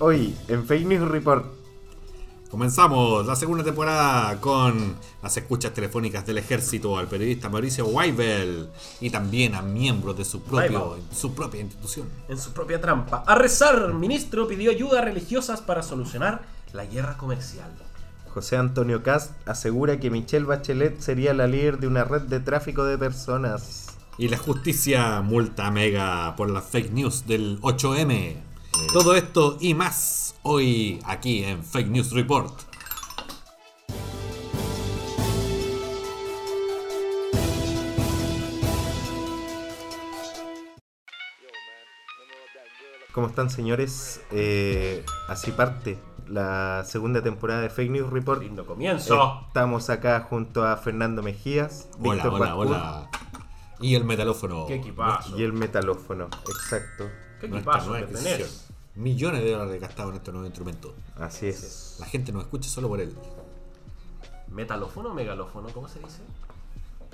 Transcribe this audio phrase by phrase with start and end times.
[0.00, 1.44] hoy en Fake News Report.
[2.50, 9.10] Comenzamos la segunda temporada con las escuchas telefónicas del ejército al periodista Mauricio Weibel y
[9.10, 12.08] también a miembros de su, propio, su propia institución.
[12.28, 13.22] En su propia trampa.
[13.26, 17.70] A rezar, ministro pidió ayuda a religiosas para solucionar la guerra comercial.
[18.32, 22.84] José Antonio Cast asegura que Michelle Bachelet sería la líder de una red de tráfico
[22.84, 23.88] de personas.
[24.16, 28.47] Y la justicia multa a Mega por las fake news del 8M.
[28.86, 32.52] Todo esto y más hoy aquí en Fake News Report.
[43.12, 44.20] ¿Cómo están señores?
[44.30, 48.40] Eh, así parte la segunda temporada de Fake News Report.
[48.40, 49.42] Lindo comienzo.
[49.48, 53.10] Estamos acá junto a Fernando Mejías, Hola, Víctor hola, hola.
[53.80, 54.66] Y el metalófono.
[54.66, 55.38] Qué equipazo.
[55.38, 56.28] y el metalófono.
[56.48, 57.10] Exacto.
[57.40, 58.67] ¿Qué equipazo que tenés?
[58.98, 60.92] Millones de dólares gastados en este nuevo instrumento.
[61.16, 61.96] Así es.
[62.00, 63.14] La gente nos escucha solo por él.
[64.48, 65.68] ¿Metalófono o megalófono?
[65.72, 66.20] ¿Cómo se dice?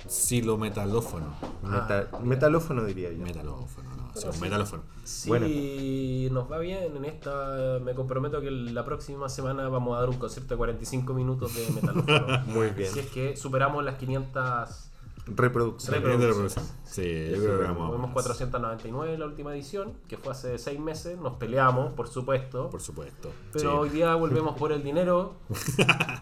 [0.07, 1.27] Silometalófono.
[1.63, 3.23] Meta- Ah, metalófono diría yo.
[3.23, 4.07] Metalófono, no.
[4.07, 4.41] sí, Pero un sí.
[4.41, 4.83] metalófono.
[5.03, 6.33] Si Bueno.
[6.33, 10.17] nos va bien en esta, me comprometo que la próxima semana vamos a dar un
[10.17, 12.39] concierto de 45 minutos de metalófono.
[12.47, 12.91] Muy bien.
[12.91, 14.84] Si es que superamos las 500
[15.27, 15.95] Reproducción.
[15.95, 16.53] Reproducciones.
[16.83, 17.89] Sí, yo creo que vamos.
[17.89, 21.17] Tuvimos 499 en la última edición, que fue hace 6 meses.
[21.17, 22.69] Nos peleamos, por supuesto.
[22.69, 23.31] Por supuesto.
[23.51, 23.75] pero Sí.
[23.75, 25.33] hoy día volvemos por el dinero,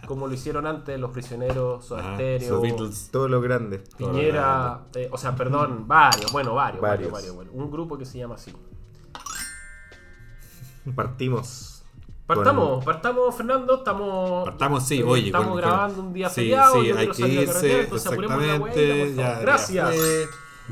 [0.07, 3.09] como lo hicieron antes los prisioneros, Soda Stereo, Beatles.
[3.11, 3.83] Todo lo grande.
[3.97, 7.11] Piñera, eh, o sea, perdón, varios, bueno, varios, varios, Varios.
[7.11, 7.51] varios, bueno.
[7.53, 8.53] Un grupo que se llama así.
[10.95, 11.72] Partimos.
[12.25, 14.45] Partamos, partamos, Fernando, estamos...
[14.45, 15.25] Partamos, sí, eh, oye.
[15.25, 19.13] Estamos con- grabando con- un día feriado, sí, hay que irse, exactamente.
[19.15, 19.95] ya, Gracias.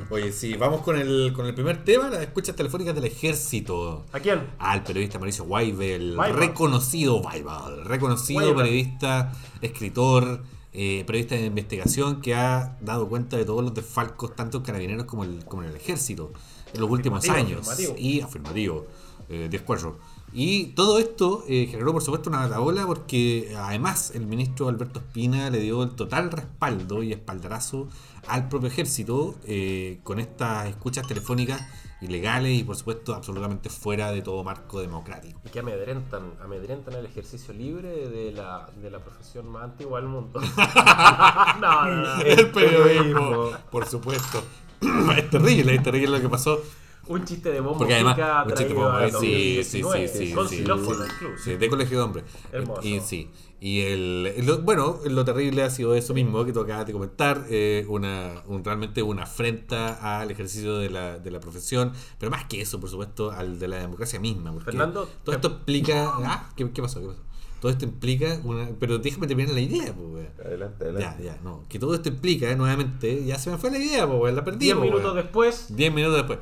[0.10, 4.06] Oye, sí, vamos con el, con el primer tema, las escuchas telefónicas del ejército.
[4.14, 4.48] ¿A quién?
[4.60, 6.38] Al periodista Mauricio Weibel, Weibel.
[6.40, 8.56] reconocido Weibel, reconocido Weibel.
[8.56, 14.60] periodista, escritor, eh, periodista de investigación que ha dado cuenta de todos los desfalcos, tanto
[14.60, 16.32] en carabineros como, el- como en el ejército,
[16.73, 17.67] en los últimos años.
[17.67, 17.95] afirmativo.
[17.98, 18.88] Y afirmativo,
[19.28, 19.98] eh, 10-4.
[20.33, 25.49] Y todo esto eh, generó, por supuesto, una batabola porque además el ministro Alberto Espina
[25.49, 27.89] le dio el total respaldo y espaldarazo
[28.27, 31.61] al propio ejército eh, con estas escuchas telefónicas
[32.02, 35.39] ilegales y, por supuesto, absolutamente fuera de todo marco democrático.
[35.45, 40.09] Y que amedrentan, amedrentan el ejercicio libre de la, de la profesión más antigua del
[40.09, 40.39] mundo.
[41.61, 42.21] no, no, no.
[42.21, 44.43] El periodismo, por supuesto.
[45.17, 46.59] es terrible, es terrible lo que pasó.
[47.08, 50.08] Un chiste de bombo Porque además, un chiste traído como, a eh, sí, sí, 2019,
[50.08, 51.44] sí, sí, Con sí, xilófono sí, incluso.
[51.44, 52.26] sí, de colegio de hombres.
[52.52, 52.88] Hermoso.
[52.88, 53.30] Y sí.
[53.60, 57.45] Y el, lo- bueno, lo terrible ha sido eso mismo que tú acabas de comentar,
[57.50, 62.45] eh, una, un, realmente una afrenta al ejercicio de la, de la profesión, pero más
[62.45, 64.52] que eso, por supuesto, al de la democracia misma.
[64.52, 66.11] porque Fernando, todo esto implica...
[66.23, 67.02] Ah, ¿qué, qué pasó?
[67.02, 67.20] ¿Qué pasó?
[67.60, 68.70] Todo esto implica una...
[68.80, 70.30] Pero déjame terminar la idea, pues, weón.
[70.44, 71.23] Adelante, Ya, adelante.
[71.23, 71.64] ya, no.
[71.70, 74.44] Que todo esto implica, eh, nuevamente, ya se me fue la idea, pues, weón, la
[74.44, 74.66] perdí.
[74.66, 76.40] Diez pues, minutos después, 10 minutos después.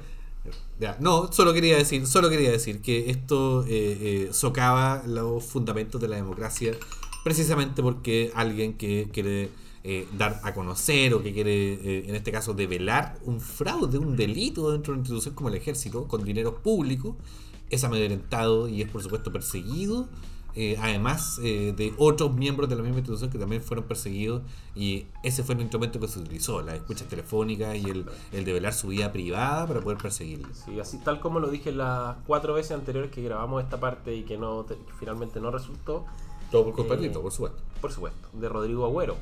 [1.00, 6.07] No, solo quería decir, solo quería decir que esto eh, eh, socava los fundamentos de
[6.07, 6.73] la democracia
[7.23, 9.50] precisamente porque alguien que quiere
[9.83, 14.17] eh, dar a conocer o que quiere, eh, en este caso, develar un fraude, un
[14.17, 17.16] delito dentro de una institución como el ejército con dinero público,
[17.69, 20.09] es amedrentado y es por supuesto perseguido.
[20.56, 24.42] Eh, además eh, de otros miembros de la misma institución que también fueron perseguidos
[24.76, 28.74] y ese fue el instrumento que se utilizó, las escuchas telefónicas y el, el develar
[28.74, 30.58] su vida privada para poder perseguirlos.
[30.66, 34.24] sí, así tal como lo dije las cuatro veces anteriores que grabamos esta parte y
[34.24, 36.06] que no te- que finalmente no resultó,
[36.52, 37.60] Todo por culpa Eh, por supuesto.
[37.80, 39.16] por supuesto, de Rodrigo Agüero.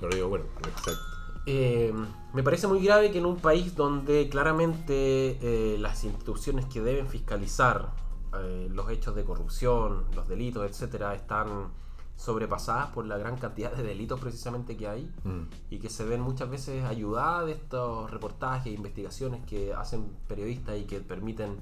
[0.00, 0.46] Lo digo, bueno.
[0.66, 1.00] Exacto.
[1.44, 1.92] Eh,
[2.32, 7.90] me parece muy grave que en un país donde claramente las instituciones que deben fiscalizar
[8.34, 11.68] eh, los hechos de corrupción, los delitos, etcétera, están
[12.16, 15.42] sobrepasadas por la gran cantidad de delitos precisamente que hay Mm.
[15.70, 20.78] y que se ven muchas veces ayudadas de estos reportajes e investigaciones que hacen periodistas
[20.78, 21.58] y que permiten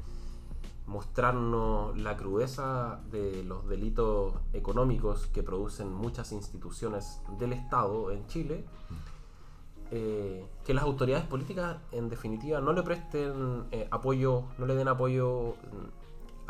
[0.87, 8.65] mostrarnos la crudeza de los delitos económicos que producen muchas instituciones del Estado en Chile,
[9.93, 14.89] eh, que las autoridades políticas en definitiva no le presten eh, apoyo, no le den
[14.89, 16.00] apoyo mm,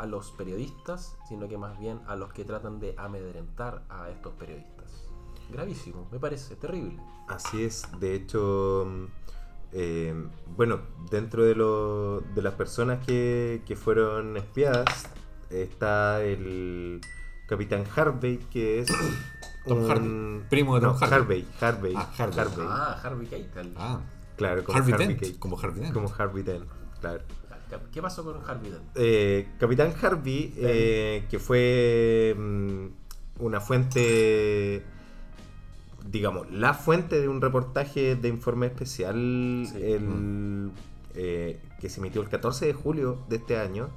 [0.01, 4.33] a los periodistas, sino que más bien a los que tratan de amedrentar a estos
[4.33, 4.89] periodistas.
[5.51, 6.97] Gravísimo, me parece, terrible.
[7.27, 8.87] Así es, de hecho,
[9.73, 10.13] eh,
[10.55, 15.07] bueno, dentro de, lo- de las personas que, que fueron espiadas
[15.49, 17.01] está el
[17.47, 18.87] capitán Harvey, que es
[19.67, 21.45] Tom un- Harvey, primo de Tom no, Harvey.
[21.59, 22.65] Harvey, Harvey, Ah, Harvey.
[22.67, 23.73] Ah, Harvey Keitel.
[23.77, 23.99] Ah,
[24.37, 25.39] claro, como Harvey Harvey Dent, Keitel.
[25.39, 25.93] como Harvey Dent.
[25.93, 26.65] como Harvey Dent,
[26.99, 27.23] claro.
[27.91, 28.73] ¿Qué pasó con Harvey?
[28.95, 32.85] Eh, Capitán Harvey, eh, que fue mm,
[33.39, 34.83] una fuente,
[36.09, 39.81] digamos, la fuente de un reportaje de informe especial Sí.
[39.81, 40.71] el,
[41.15, 43.89] eh, que se emitió el 14 de julio de este año,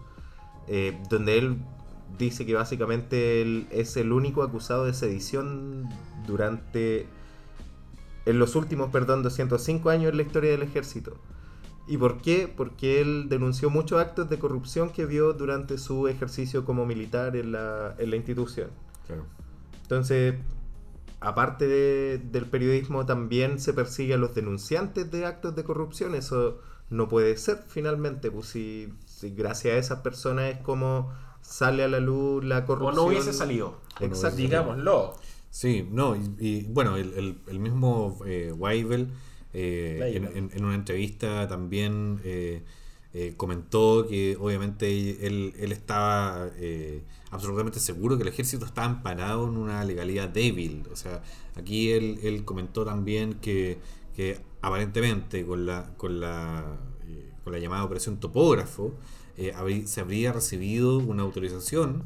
[1.10, 1.58] donde él
[2.18, 5.88] dice que básicamente él es el único acusado de sedición
[6.26, 7.06] durante,
[8.24, 11.16] en los últimos, perdón, 205 años en la historia del ejército.
[11.86, 12.52] ¿Y por qué?
[12.54, 17.52] Porque él denunció muchos actos de corrupción que vio durante su ejercicio como militar en
[17.52, 18.70] la, en la institución.
[19.06, 19.24] Claro.
[19.82, 20.34] Entonces,
[21.20, 26.14] aparte de- del periodismo, también se persigue a los denunciantes de actos de corrupción.
[26.14, 26.58] Eso
[26.90, 31.88] no puede ser finalmente, pues si, si gracias a esas personas es como sale a
[31.88, 32.94] la luz la O corrupción.
[32.96, 33.80] no hubiese salido.
[34.00, 34.36] Exacto.
[34.38, 35.14] Digámoslo.
[35.50, 39.08] Sí, no, y, y, bueno, el, el- el mismo eh, Weibel,
[39.54, 40.36] eh, en, Weibel.
[40.36, 42.62] en- en una entrevista también eh,
[43.14, 49.46] eh, comentó que obviamente él, él estaba eh, absolutamente seguro que el ejército estaba amparado
[49.48, 50.82] en una legalidad débil.
[50.92, 51.22] O sea,
[51.54, 53.78] aquí él, él comentó también que,
[54.16, 56.76] que aparentemente con la, con la,
[57.08, 58.94] eh, con la llamada operación topógrafo
[59.56, 62.04] habrí- se habría recibido una autorización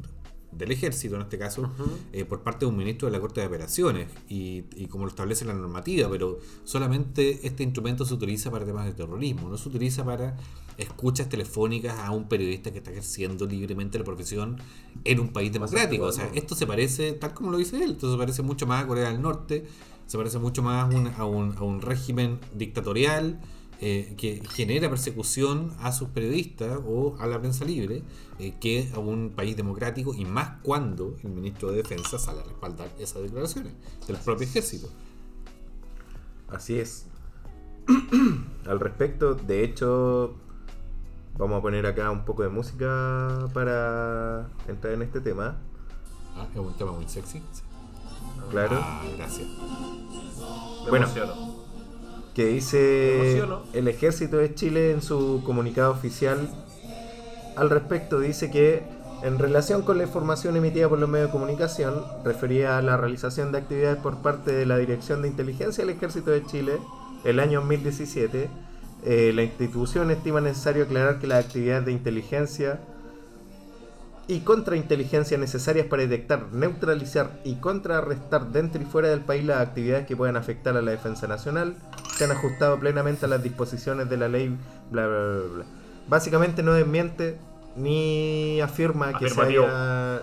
[0.51, 1.71] del ejército en este caso
[2.11, 5.09] eh, por parte de un ministro de la Corte de Operaciones y, y como lo
[5.09, 9.69] establece la normativa, pero solamente este instrumento se utiliza para temas de terrorismo, no se
[9.69, 10.37] utiliza para
[10.79, 14.57] escuchas telefónicas a un periodista que está ejerciendo libremente la profesión
[15.03, 16.05] en un país democrático.
[16.05, 18.83] O sea, esto se parece, tal como lo dice él, esto se parece mucho más
[18.83, 19.65] a Corea del Norte,
[20.07, 23.39] se parece mucho más un, a un, a un régimen dictatorial
[23.81, 28.03] eh, que genera persecución a sus periodistas o a la prensa libre
[28.37, 32.43] eh, que a un país democrático y más cuando el ministro de Defensa sale a
[32.43, 33.73] respaldar esas declaraciones
[34.05, 34.89] del propio ejército.
[36.49, 37.05] Así es.
[38.67, 40.35] Al respecto, de hecho,
[41.37, 45.57] vamos a poner acá un poco de música para entrar en este tema.
[46.35, 47.41] Ah, es un tema muy sexy.
[48.51, 48.77] Claro.
[48.81, 49.47] Ah, gracias.
[50.83, 51.05] Me Bueno.
[51.05, 51.58] emociono.
[52.33, 53.41] Que dice
[53.73, 56.49] el ejército de Chile en su comunicado oficial
[57.55, 58.83] al respecto dice que
[59.23, 63.51] en relación con la información emitida por los medios de comunicación refería a la realización
[63.51, 66.77] de actividades por parte de la Dirección de Inteligencia del Ejército de Chile
[67.25, 68.49] el año 2017
[69.03, 72.79] eh, la institución estima necesario aclarar que las actividades de inteligencia
[74.29, 80.05] y contrainteligencia necesarias para detectar, neutralizar y contrarrestar dentro y fuera del país las actividades
[80.05, 81.75] que puedan afectar a la defensa nacional.
[82.15, 84.55] Se han ajustado plenamente a las disposiciones de la ley,
[84.91, 85.65] bla, bla, bla, bla.
[86.07, 87.39] Básicamente no desmiente
[87.75, 90.21] ni afirma que se, haya,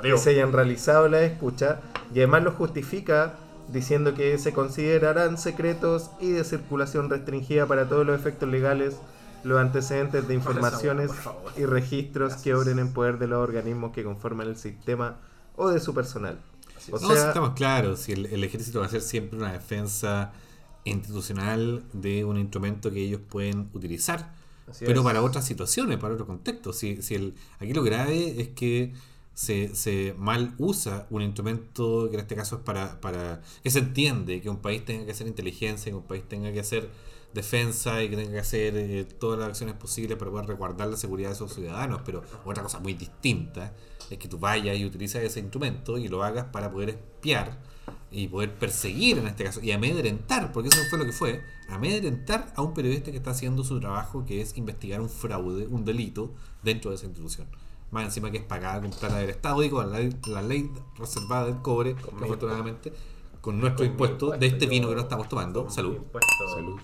[0.00, 1.78] que se hayan realizado las escuchas
[2.14, 3.34] y además lo justifica
[3.72, 8.96] diciendo que se considerarán secretos y de circulación restringida para todos los efectos legales
[9.44, 11.10] los antecedentes de informaciones
[11.56, 15.18] y registros que obren en poder de los organismos que conforman el sistema
[15.56, 16.38] o de su personal.
[16.90, 20.32] O no, sea- estamos claros, si el, el ejército va a ser siempre una defensa
[20.84, 24.32] institucional de un instrumento que ellos pueden utilizar,
[24.84, 25.04] pero es.
[25.04, 26.72] para otras situaciones, para otro contexto.
[26.72, 28.92] Si, si el, aquí lo grave es que
[29.34, 33.80] se, se mal usa un instrumento que en este caso es para, para que se
[33.80, 36.88] entiende que un país tenga que hacer inteligencia, que un país tenga que hacer
[37.32, 40.96] defensa y que tenga que hacer eh, todas las acciones posibles para poder resguardar la
[40.96, 43.72] seguridad de sus ciudadanos, pero otra cosa muy distinta
[44.10, 47.58] es que tú vayas y utilices ese instrumento y lo hagas para poder espiar
[48.10, 52.52] y poder perseguir en este caso y amedrentar, porque eso fue lo que fue, amedrentar
[52.56, 56.34] a un periodista que está haciendo su trabajo que es investigar un fraude, un delito
[56.62, 57.46] dentro de esa institución.
[57.92, 60.70] Más encima que es pagada con plata del Estado y con la ley, la ley
[60.96, 62.92] reservada del cobre, afortunadamente
[63.40, 66.48] con nuestro Con mi impuesto de impuesto, este vino que no estamos tomando, salud, impuesto.
[66.54, 66.80] salud.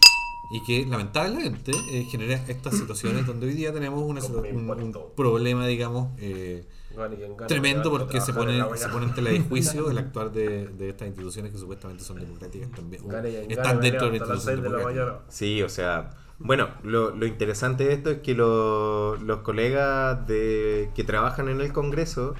[0.51, 6.11] Y que lamentablemente eh, genera estas situaciones donde hoy día tenemos una un, problema, digamos,
[6.19, 9.41] eh, Gane quien gane, tremendo gane, porque se pone, la se pone en tela de
[9.41, 13.03] juicio el actuar de, de estas instituciones que supuestamente son democráticas también.
[13.03, 15.05] quien están dentro de la institución 6 de la democrática.
[15.05, 15.25] mañana.
[15.29, 20.91] Sí, o sea, bueno, lo, lo interesante de esto es que lo- los colegas de,
[20.95, 22.35] que trabajan en el Congreso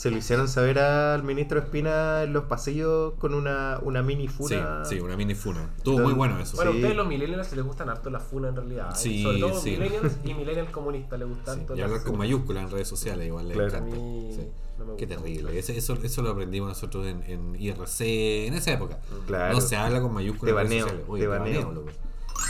[0.00, 4.34] se lo hicieron saber al ministro Espina en los pasillos con una, una mini Sí,
[4.34, 4.82] funa.
[4.86, 5.68] sí, una mini funa.
[5.76, 6.56] Estuvo muy bueno eso.
[6.56, 6.78] Bueno, a Sí.
[6.78, 8.88] ustedes los millennials les gustan harto las funas en realidad.
[8.92, 8.96] ¿eh?
[8.96, 9.72] Sí, Sobre todo sí.
[9.72, 12.88] millennials y millennials comunistas les gustan Sí, harto y las hablar con mayúsculas en redes
[12.88, 13.74] sociales igual le Claro.
[13.74, 13.96] A encanta.
[13.96, 14.48] mí Sí.
[14.78, 15.58] no Qué terrible.
[15.58, 18.98] Ese- eso, eso lo aprendimos nosotros en, en IRC en esa época.
[19.26, 19.52] Claro.
[19.52, 21.06] No se habla con mayúsculas Te en redes baneo, sociales.
[21.10, 21.58] Oye, te te baneo.
[21.66, 21.90] baneo, loco.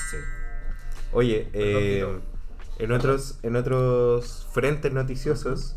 [0.08, 0.16] Sí.
[1.12, 2.22] Oye, eh, Perdón,
[2.78, 5.74] en otros en otros frentes noticiosos,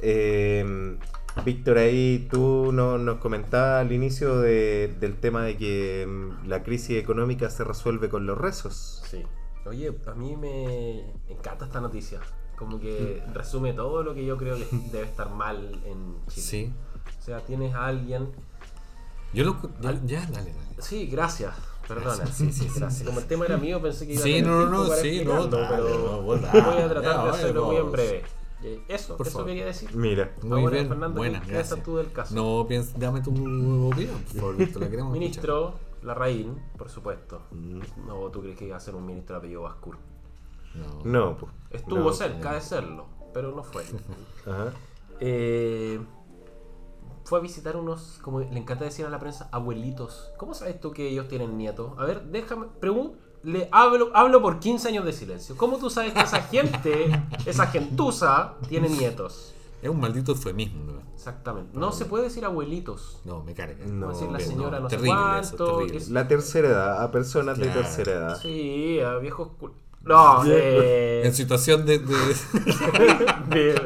[0.00, 0.96] eh,
[1.44, 6.62] Víctor, ahí tú no- nos comentabas al inicio de- del tema de que mm, la
[6.62, 9.02] crisis económica se resuelve con los rezos.
[9.10, 9.22] Sí.
[9.66, 12.20] Oye, a mí me encanta esta noticia.
[12.56, 16.46] Como que resume todo lo que yo creo que debe estar mal en Chile.
[16.46, 16.72] Sí.
[17.18, 18.28] O sea, tienes a alguien.
[19.32, 19.56] Yo lo.
[19.80, 20.54] Ya, ya, dale, dale.
[20.78, 21.52] Sí, gracias.
[21.88, 22.16] Perdona.
[22.16, 22.94] Gracias, sí, sí, sí, Gracias.
[23.00, 24.94] sí, Como el tema era mío, pensé que iba a Sí, tener no, no, no,
[24.94, 28.22] sí, no, pero no, voy a tratar Ya, de hacerlo muy en breve.
[28.64, 29.48] Eh, Eso, Por eso favor.
[29.48, 29.94] quería decir.
[29.94, 30.88] Mira, Muy Ahora, bien.
[30.88, 32.34] Fernando, Buena, ¿qué piensas tú del caso?
[32.34, 37.42] No, piensa, dame tu opinión, por favor, Víctor, la queremos Ministro Larraín, por supuesto.
[37.50, 37.80] Mm.
[38.06, 39.96] No, ¿tú crees que iba a ser un ministro de apellido Bascur?
[40.74, 41.04] No.
[41.04, 41.52] no, pues.
[41.70, 42.12] Estuvo no.
[42.12, 43.84] cerca de serlo, pero no fue.
[44.46, 44.72] Ajá.
[45.20, 46.00] Eh,
[47.24, 50.32] fue a visitar unos, como le encanta decir a la prensa, abuelitos.
[50.38, 51.92] ¿Cómo sabes tú que ellos tienen nietos?
[51.98, 53.18] A ver, déjame, pregunto.
[53.44, 55.56] Le hablo, hablo por 15 años de silencio.
[55.56, 57.10] ¿Cómo tú sabes que esa gente,
[57.46, 59.52] esa gentuza, tiene nietos?
[59.82, 61.02] Es un maldito eufemismo, ¿no?
[61.14, 61.76] Exactamente.
[61.78, 63.20] No se puede decir abuelitos.
[63.24, 63.84] No, me carga.
[63.86, 65.76] No, Puede decir la señora no, sé terrible eso, cuánto.
[65.76, 65.96] terrible.
[65.98, 67.80] es- La tercera edad, a personas de Claro.
[67.82, 68.38] tercera edad.
[68.40, 69.48] Sí, a viejos...
[69.60, 69.72] cul-
[70.02, 72.14] No, eh, En situación de, de,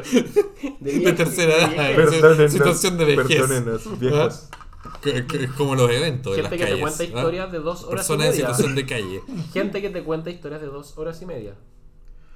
[0.79, 1.95] de, de tercera edad.
[1.95, 3.41] Perdónenos, situación de vejez.
[3.41, 4.49] Perdónenos, viejos.
[5.01, 6.35] Que- que es como los eventos.
[6.35, 7.05] de Gente las que te calles, cuenta ¿ah?
[7.05, 8.55] historias de dos horas Personas y en media.
[8.55, 9.21] situación de calle.
[9.53, 11.55] Gente que te cuenta historias de dos horas y media.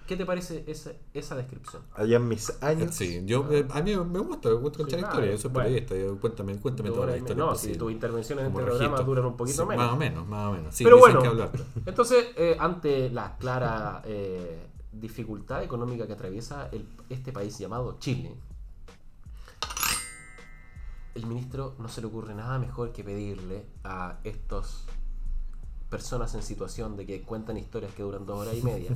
[0.07, 1.81] ¿Qué te parece esa, esa descripción?
[1.93, 2.93] Allá en mis años.
[2.93, 5.35] Sí, yo, eh, a mí me gusta, me gusta contar Sí, historias.
[5.35, 5.69] Yo soy Bueno.
[5.69, 5.95] periodista.
[5.95, 7.35] yo- cuéntame, cuéntame Dos toda la horas y historia.
[7.35, 7.45] media.
[7.45, 7.73] No, posible.
[7.73, 9.85] si tus intervenciones en este programa duran un poquito Sí, menos.
[9.85, 10.75] Más o menos, más o menos.
[10.75, 11.51] Sí, Pero bueno, que hablar.
[11.85, 18.35] entonces, eh, ante la clara eh, dificultad económica que atraviesa el- este país llamado Chile,
[21.15, 24.85] el ministro no se le ocurre nada mejor que pedirle a estos
[25.89, 28.91] personas en situación de que cuentan historias que duran dos horas y media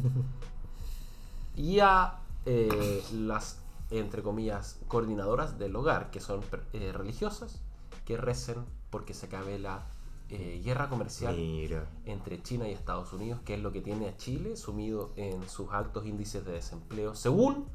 [1.56, 3.60] y a eh, las
[3.92, 6.42] entre comillas coordinadoras del hogar que son
[6.74, 7.62] eh, religiosas
[8.06, 9.86] que recen porque se acabe la
[10.30, 11.88] eh, guerra comercial Mira.
[12.06, 15.72] entre China y Estados Unidos, que es lo que tiene a Chile sumido en sus
[15.72, 17.66] altos índices de desempleo, según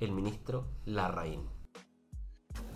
[0.00, 1.42] el ministro Larraín.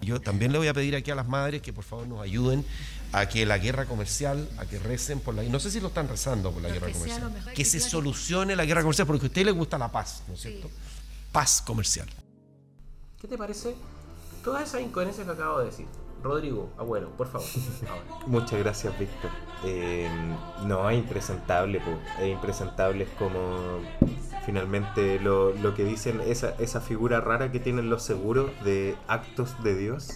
[0.00, 2.64] Yo también le voy a pedir aquí a las madres que por favor nos ayuden
[3.12, 5.42] a que la guerra comercial, a que recen por la...
[5.44, 7.44] No sé si lo están rezando por la Pero guerra que comercial.
[7.46, 10.34] Que que se solucione la guerra comercial porque a usted le gusta la paz, ¿no
[10.34, 10.48] es Sí.
[10.50, 10.70] cierto?
[11.32, 12.08] Paz comercial.
[13.20, 13.74] ¿Qué te parece
[14.42, 15.86] todas esas incoherencias que acabo de decir?
[16.24, 17.46] Rodrigo, abuelo, por favor.
[18.26, 19.30] Muchas gracias, Víctor.
[19.62, 20.08] Eh,
[20.66, 21.90] no, es impresentable, po.
[22.18, 23.04] es impresentable.
[23.04, 23.82] Es como
[24.46, 29.62] finalmente lo, lo que dicen, esa, esa figura rara que tienen los seguros de actos
[29.62, 30.14] de Dios.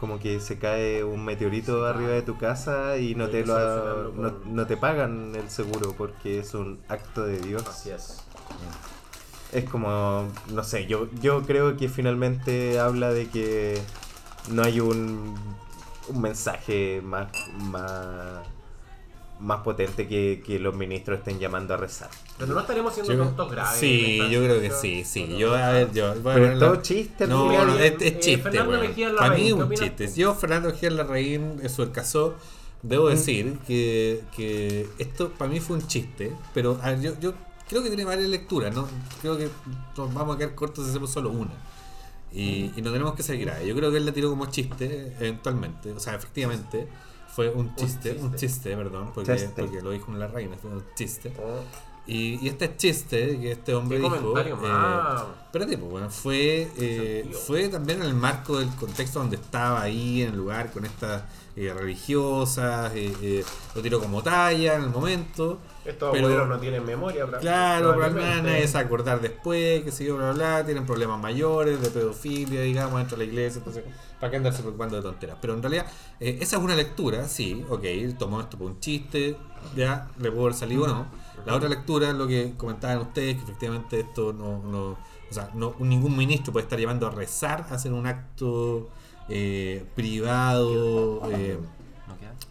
[0.00, 4.32] Como que se cae un meteorito arriba de tu casa y no te, lo, no,
[4.46, 7.62] no te pagan el seguro porque es un acto de Dios.
[7.68, 8.24] Así es.
[9.52, 13.80] Es como, no sé, yo, yo creo que finalmente habla de que
[14.50, 15.34] no hay un,
[16.08, 17.28] un mensaje más,
[17.70, 18.40] más,
[19.40, 22.10] más potente que, que los ministros estén llamando a rezar.
[22.38, 23.78] Pero no estaremos siendo Yo- tontos graves.
[23.80, 25.26] sí, en yo creo que sí, sí.
[25.28, 26.14] No, Yo, a ver, yo.
[26.20, 28.86] voy a Pero es todo chiste, No, es, es eh, chiste, Fernando weón.
[28.88, 30.12] Mejía Para mí es ¿qué un chiste.
[30.14, 32.34] Yo, Fernando Mejía Larraín, eso el caso,
[32.82, 37.34] debo decir que, que esto para mí fue un chiste, pero a ver, yo, yo
[37.68, 38.86] creo que tiene varias lecturas, ¿no?
[39.22, 39.48] Creo que
[39.96, 41.50] nos vamos a quedar cortos si hacemos solo una.
[42.34, 43.66] Y, y no tenemos que ser graves.
[43.66, 45.92] Yo creo que él la tiró como chiste, eventualmente.
[45.92, 46.88] O sea, efectivamente,
[47.28, 48.76] fue un chiste, un chiste, chiste.
[48.76, 49.62] perdón, porque, Chiste.
[49.62, 51.32] porque lo dijo la reina, fue un chiste.
[51.38, 51.60] Oh,
[52.06, 54.34] Y, y este chiste que este hombre ¿Qué dijo.
[54.38, 59.80] eh, espérate, pues, bueno, fue, eh, fue también en el marco del contexto donde estaba
[59.82, 61.22] ahí, en el lugar con estas
[61.56, 63.44] eh, religiosas, eh, eh,
[63.74, 65.58] lo tiró como talla en el momento.
[65.84, 67.26] Estos pero- no tienen memoria.
[67.40, 68.76] Claro, probablemente.
[68.76, 72.98] a acordar después, que se yo, bla, bla, bla, tienen problemas mayores de pedofilia, digamos,
[72.98, 73.84] dentro de la iglesia, entonces,
[74.18, 75.36] ¿para qué andarse preocupando de tonteras?
[75.40, 75.86] Pero en realidad,
[76.18, 77.84] eh, esa es una lectura, sí, ok,
[78.18, 79.36] tomó esto por un chiste,
[79.76, 81.06] ya, le pudo haber salido o no.
[81.46, 84.96] La otra lectura es lo que comentaban ustedes, que efectivamente esto no, no
[85.30, 88.88] o sea, no, ningún ministro puede estar llevando a rezar, a hacer un acto
[89.28, 91.58] eh, privado, eh,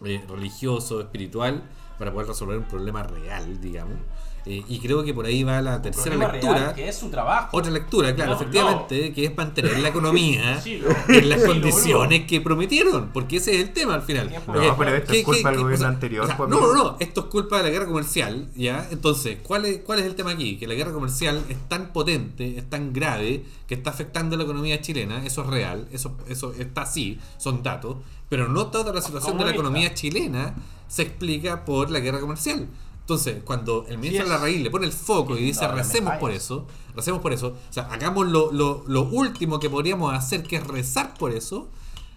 [0.04, 1.62] eh, religioso, espiritual,
[1.98, 3.96] para poder resolver un problema real, digamos.
[4.46, 6.58] Eh, y creo que por ahí va la tercera lectura.
[6.58, 7.56] real, que es su trabajo.
[7.56, 12.26] Otra lectura, claro, No, efectivamente, que es mantener la economía Sí, en las sí, condiciones
[12.26, 14.30] que prometieron, porque ese es el tema al final.
[14.30, 17.26] No, Porque, pero esto es culpa del gobierno anterior, pues, no, no, no, esto es
[17.28, 18.86] culpa de la guerra comercial, ¿ya?
[18.90, 20.58] Entonces, ¿cuál es, ¿cuál es el tema aquí?
[20.58, 24.80] Que la guerra comercial es tan potente, es tan grave, que está afectando la economía
[24.82, 27.96] chilena, eso es real, eso, eso está así, son datos,
[28.28, 30.54] pero no toda la situación de la economía chilena
[30.86, 32.68] se explica por la guerra comercial.
[33.04, 34.30] Entonces, cuando el ministro es.
[34.30, 36.42] Larraín le pone el foco y dice No, recemos por falles".
[36.44, 40.56] eso, recemos por eso, o sea, hagamos lo, lo- lo último que podríamos hacer, que
[40.56, 41.68] es rezar por eso,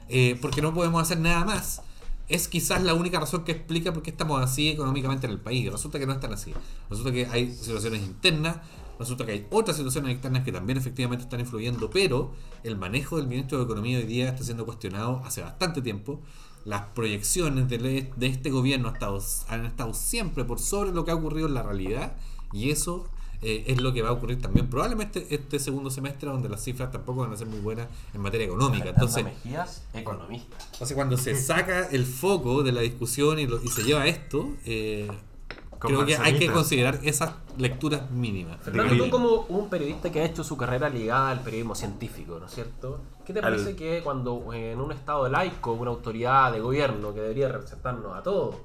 [0.08, 1.82] eh, porque no podemos hacer nada más.
[2.29, 5.72] es quizás la única razón que explica por qué estamos así económicamente en el país.
[5.72, 6.53] Resulta que no están así.
[6.89, 8.58] Resulta que hay situaciones internas,
[9.00, 13.27] resulta que hay otras situaciones externas que también efectivamente están influyendo, pero el manejo del
[13.27, 16.20] ministro de Economía hoy día está siendo cuestionado hace bastante tiempo.
[16.68, 21.12] Las proyecciones de, de este gobierno han estado, han estado siempre por sobre lo que
[21.12, 22.12] ha ocurrido en la realidad
[22.52, 23.08] y eso
[23.42, 26.92] eh, es lo que va a ocurrir también probablemente este segundo semestre donde las cifras
[26.92, 28.90] tampoco van a ser muy buenas en materia económica.
[28.90, 30.58] Entonces, Mejías, economista.
[30.74, 34.50] entonces cuando se saca el foco de la discusión y, lo- y se lleva esto,
[34.66, 35.08] eh,
[35.80, 38.58] creo que hay que considerar esas lecturas mínimas.
[38.62, 42.48] Fernando, tú como un periodista que ha hecho su carrera ligada al periodismo científico, ¿no
[42.48, 43.00] es cierto?
[43.27, 47.19] ¿Qué te Al- parece que cuando en un estado laico, una autoridad de gobierno que
[47.19, 48.55] debería representarnos a todos,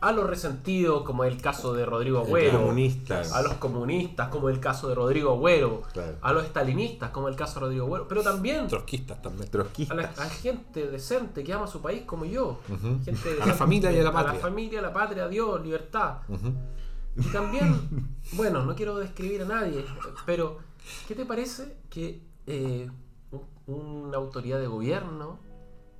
[0.00, 3.32] a los resentidos, como el caso de Rodrigo Agüero, comunistas.
[3.32, 6.16] a los comunistas, como el caso de Rodrigo Agüero, Claro.
[6.22, 9.42] a los estalinistas, como el caso de Rodrigo Agüero, pero también Trotskistas también.
[9.42, 10.18] a la, Trotskistas.
[10.20, 12.60] a gente decente que ama su país como yo.
[13.04, 14.32] Gente A la decente, familia y a la A patria.
[14.34, 16.18] la familia, a la patria, a Dios, libertad.
[17.16, 19.84] Y también, bueno, no quiero describir a nadie,
[20.24, 20.58] pero
[21.08, 22.88] ¿qué te parece que eh,
[23.70, 25.38] una autoridad de gobierno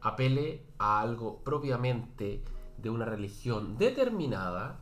[0.00, 2.43] apele a algo propiamente
[2.79, 4.81] de una religión determinada,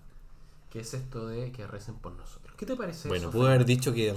[0.71, 2.55] que es esto de que recen por nosotros?
[2.57, 3.37] ¿Qué te parece Bueno, eso?
[3.39, 4.13] pudo haber dicho que,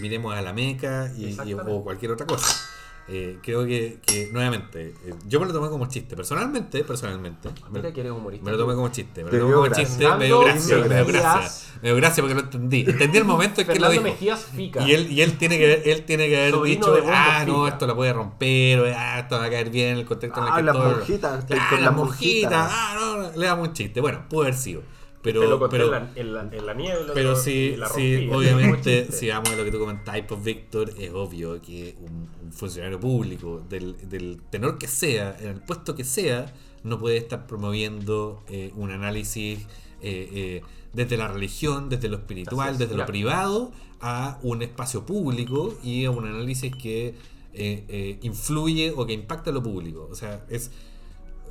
[0.00, 2.68] miremos a la Meca y, y- o cualquier otra cosa.
[3.10, 6.14] Eh, creo que, que, nuevamente, eh, yo me lo tomé como chiste.
[6.14, 7.48] Personalmente, personalmente.
[7.70, 8.44] me- Mira que eres humorista.
[8.44, 9.24] Me lo tomé como chiste.
[9.24, 9.84] Me lo tomé como gracia.
[9.86, 10.08] chiste.
[10.18, 10.76] Me dio gracia.
[10.76, 11.72] Me dio gracia.
[11.80, 12.80] Me dio gracia porque lo entendí.
[12.86, 14.02] Entendí el momento en que lo dijo.
[14.02, 14.86] Mejías Fica.
[14.86, 17.54] Y él, y él tiene que haber, él tiene que haber Sobrino dicho, ah, no,
[17.64, 17.68] Fica".
[17.74, 20.46] esto lo puede romper, o, ah, esto va a caer bien en el contexto en
[20.46, 22.96] el Ah, que las todo- monjitas, estoy ah, con las monjitas, ah,
[23.32, 24.00] no, le damos un chiste.
[24.02, 24.82] Bueno, puede haber sido.
[25.22, 27.00] Pero, Te lo conté pero, en, la, en, la, en la nieve.
[27.12, 31.10] pero sí, la sí, obviamente, si vamos a lo que tú comentáis, pues Víctor, es
[31.12, 36.04] obvio que un, un funcionario público, del, del tenor que sea, en el puesto que
[36.04, 39.58] sea, no puede estar promoviendo eh, un análisis
[40.00, 45.04] eh, eh, desde la religión, desde lo espiritual, es, desde lo privado, a un espacio
[45.04, 47.14] público y a un análisis que
[47.54, 50.08] eh, eh, influye o que impacta lo público.
[50.10, 50.70] O sea, es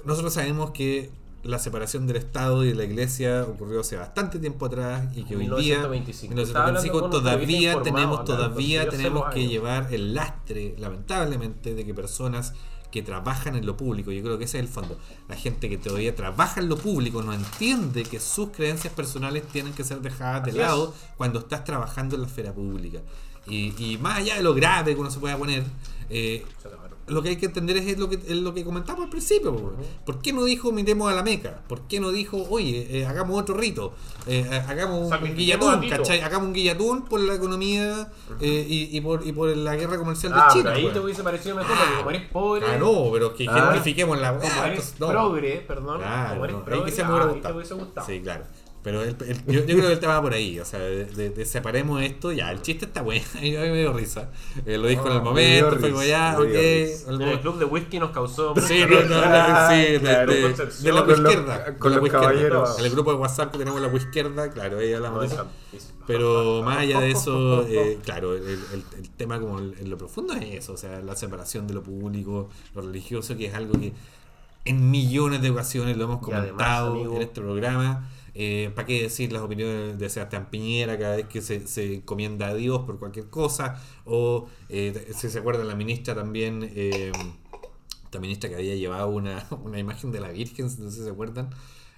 [0.06, 1.10] nosotros sabemos que
[1.44, 5.36] la separación del Estado y de la Iglesia ocurrió hace bastante tiempo atrás y que
[5.36, 6.34] hoy día, 1925.
[6.34, 9.52] en Estaba hablando 1925, con un periodista todavía tenemos, todavía tenemos que años.
[9.52, 12.54] llevar el lastre, lamentablemente, de que personas
[12.92, 14.98] que trabajan en lo público, yo creo que ese es el fondo,
[15.28, 19.74] la gente que todavía trabaja en lo público no entiende que sus creencias personales tienen
[19.74, 23.00] que ser dejadas de Así lado cuando estás trabajando en la esfera pública.
[23.46, 25.64] Y, y más allá de lo grave que uno se pueda poner,
[26.10, 26.46] eh,
[27.08, 29.56] lo que hay que entender es lo que, es lo que comentamos al principio.
[29.56, 29.72] po.
[30.06, 31.62] ¿Por qué no dijo miremos a la Meca?
[31.68, 33.94] ¿Por qué no dijo, oye, eh, hagamos otro rito?
[34.26, 35.90] Eh, hagamos un guillatún.
[35.90, 36.20] ¿cachai?
[36.22, 38.10] Hagamos un guillatún por la economía
[38.42, 40.64] eh, y, y por, y por la guerra comercial de Ah, China.
[40.66, 40.94] pero ahí pues.
[40.94, 42.66] te hubiese parecido mejor, porque como eres pobre.
[42.68, 43.54] Ah, no, pero que Ah.
[43.72, 45.08] gentrifiquemos la Como ah, eres pues, no.
[45.08, 46.00] progre, perdón.
[46.00, 47.16] Claro, como eres no, ahí progre, quizás me ah,
[47.54, 48.06] hubiera gustado.
[48.06, 48.44] Sí, claro.
[48.88, 51.04] Pero el- el- yo, yo creo que el tema va por ahí, o sea, de,
[51.04, 54.30] de- de separemos esto, ya, el chiste está bueno, a mí me dio risa.
[54.66, 56.46] Eh, lo dijo en el Ah, me momento, fue como ya, ok.
[56.46, 58.54] el- club de whisky nos causó.
[58.66, 60.32] Sí, no, no, no, sí, de, claro.
[60.32, 60.84] de- Concepción.
[60.86, 61.76] de la Con izquierda.
[61.78, 62.28] con la los izquierda.
[62.30, 62.80] caballeros.
[62.80, 65.34] En el grupo de WhatsApp que tenemos la izquierda, claro, ahí hablamos No, de es
[65.34, 65.92] eso.
[66.08, 70.34] Pero más allá de eso, eh, claro, el, el- el tema como en lo profundo
[70.34, 73.92] es eso, o sea, la separación de lo público, lo religioso, que es algo que
[74.64, 78.10] en millones de ocasiones lo hemos además, comentado amigo- en este programa.
[78.40, 82.48] Eh, ¿Para qué decir las opiniones de Sebastián Piñera cada vez que se, se encomienda
[82.50, 83.82] a Dios por cualquier cosa?
[84.06, 87.12] O eh, si se acuerdan, la ministra también, eh,
[88.04, 91.10] esta ministra que había llevado una, una imagen de la Virgen, no sé si se
[91.10, 91.50] acuerdan,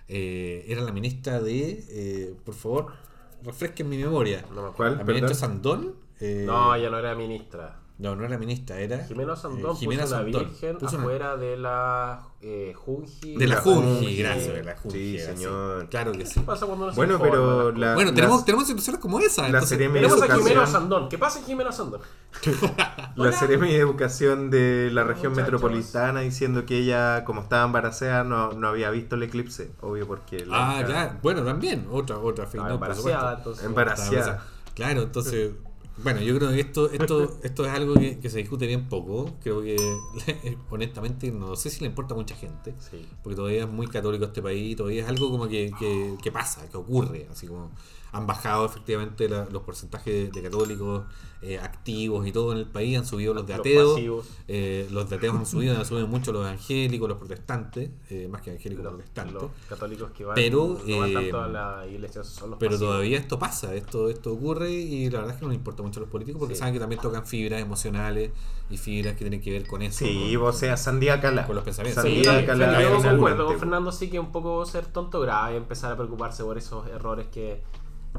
[0.07, 2.93] eh, era la ministra de, eh, por favor,
[3.43, 4.45] refresquen mi memoria.
[4.55, 4.73] No.
[4.73, 4.97] ¿Cuál?
[4.97, 5.33] La ministra.
[5.35, 5.95] Sandón.
[6.21, 7.78] eh, No, ella no era ministra.
[7.99, 9.03] No, no era ministra, era.
[9.05, 10.43] Jimena Sandón eh, Jimena puso una Sandón.
[10.49, 13.35] virgen Puso una- afuera de la eh, Junji.
[13.35, 14.17] De la la Junji, Junji.
[14.17, 14.97] gracias, de la Junji.
[14.97, 15.89] Sí, señor.
[15.89, 16.39] Claro que sí.
[16.39, 19.19] ¿Qué pasa cuando no se Bueno, informa pero la- Bueno, tenemos, las- tenemos situaciones como
[19.19, 19.49] esa.
[19.49, 20.39] la de Tenemos a Educación.
[20.47, 21.09] Jimena Sandón.
[21.09, 22.01] ¿Qué pasa en Jimena Sandón?
[23.15, 25.51] La Seremi de Educación de la región Muchachos.
[25.53, 29.71] metropolitana diciendo que ella, como estaba embarazada, no, no había visto el eclipse.
[29.81, 30.45] Obvio, porque.
[30.45, 31.19] la Ah, hija- ya.
[31.21, 31.85] Bueno, también.
[31.91, 33.37] Otra, otra por embaraceada, supuesto.
[33.37, 33.65] entonces.
[33.65, 34.45] Embaraceada.
[34.73, 35.51] Claro, entonces.
[36.03, 39.35] Bueno, yo creo que esto, esto, esto es algo que, que se discute bien poco.
[39.41, 39.75] Creo que,
[40.69, 42.73] honestamente, no sé si le importa a mucha gente.
[42.79, 43.05] Sí.
[43.23, 44.75] Porque todavía es muy católico este país.
[44.75, 47.27] Todavía es algo como que, que, que pasa, que ocurre.
[47.31, 47.71] Así como
[48.11, 51.03] han bajado efectivamente la- los porcentajes de, de católicos
[51.41, 54.25] eh, activos y todo en el país, han subido los de Los ateos, pasivos.
[54.49, 58.41] eh, los de ateos han subido, han subido mucho los evangélicos, los protestantes, eh, más
[58.41, 59.33] que evangélicos, Los, protestantes.
[59.35, 62.71] los católicos que van, Pero, no van eh, tanto a la iglesia son los Pero
[62.71, 62.91] pasivos.
[62.91, 65.99] todavía esto pasa, esto, esto ocurre y la verdad es que no le importa mucho
[65.99, 66.59] a los políticos porque Sí.
[66.59, 68.31] saben que también tocan fibras emocionales
[68.69, 69.99] y fibras que tienen que ver con eso.
[70.05, 71.47] Sí, con- o sea, Sandía Cala.
[71.47, 72.03] Con los pensamientos.
[72.03, 75.93] Sí, Sandía Cala yo concuerdo con Fernando, sí que un poco ser tonto grave, empezar
[75.93, 77.63] a preocuparse por esos errores que,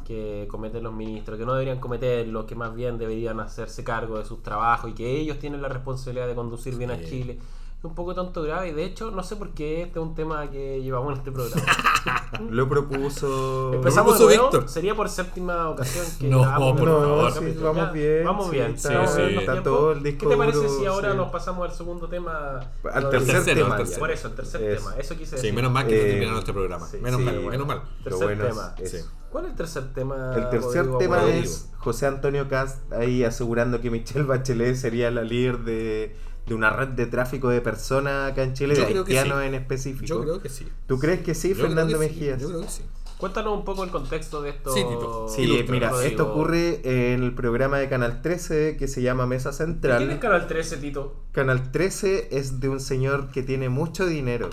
[0.05, 4.25] que cometen los ministros, que no deberían cometerlos, que más bien deberían hacerse cargo de
[4.25, 7.01] sus trabajos y que ellos tienen la responsabilidad de conducir bien a.
[7.01, 7.39] Chile.
[7.81, 10.15] Es un poco tonto grave y de hecho no sé por qué este es un
[10.15, 11.63] tema que llevamos en este programa.
[12.51, 13.73] Lo propuso.
[13.73, 14.69] Empezamos de propuso nuevo, Víctor.
[14.69, 17.33] sería por séptima ocasión que No, grabamos por favor.
[17.33, 17.67] sí, capítulo.
[17.73, 18.25] vamos Ya, bien.
[18.27, 21.11] Vamos sí, bien, Está, estamos está todo el disco ¿Qué te parece duro, si ahora
[21.13, 21.17] sí.
[21.17, 22.61] nos pasamos al segundo tema?
[22.93, 23.77] Al Lo tercer tercero, tema.
[23.79, 23.99] tercero.
[23.99, 24.95] Por eso, el tercer Es- tema.
[24.99, 25.55] Eso quise Sí, decir.
[25.55, 26.87] menos mal que no Eh, terminaron este programa.
[26.87, 27.51] sí, menos sí, mal, bueno.
[27.51, 27.79] menos mal.
[27.79, 28.75] Lo Tercer bueno es tema.
[28.79, 28.97] eso.
[28.99, 29.05] Sí.
[29.33, 30.33] ¿Cuál es el tercer tema?
[30.37, 30.99] El tercer Rodrigo?
[30.99, 36.17] tema es José Antonio Cast ahí asegurando que Michelle Bachelet sería la líder de,
[36.51, 39.47] de una red de tráfico de personas acá en Chile, Yo de haitianos sí.
[39.47, 40.07] en específico.
[40.07, 40.67] Yo creo que sí.
[40.89, 42.43] ¿Tú crees que sí, Yo Fernando que sí, Mejías?
[42.43, 42.83] Yo creo que sí.
[43.19, 44.75] Cuéntanos un poco el contexto de esto.
[44.75, 45.29] Sí, Tito.
[45.29, 46.11] Sí, mira, Rodrigo.
[46.11, 49.99] esto ocurre en el programa de Canal 13 que se llama Mesa Central.
[49.99, 51.23] ¿Quién es Canal 13, Tito?
[51.31, 54.51] Canal 13 es de un señor que tiene mucho dinero.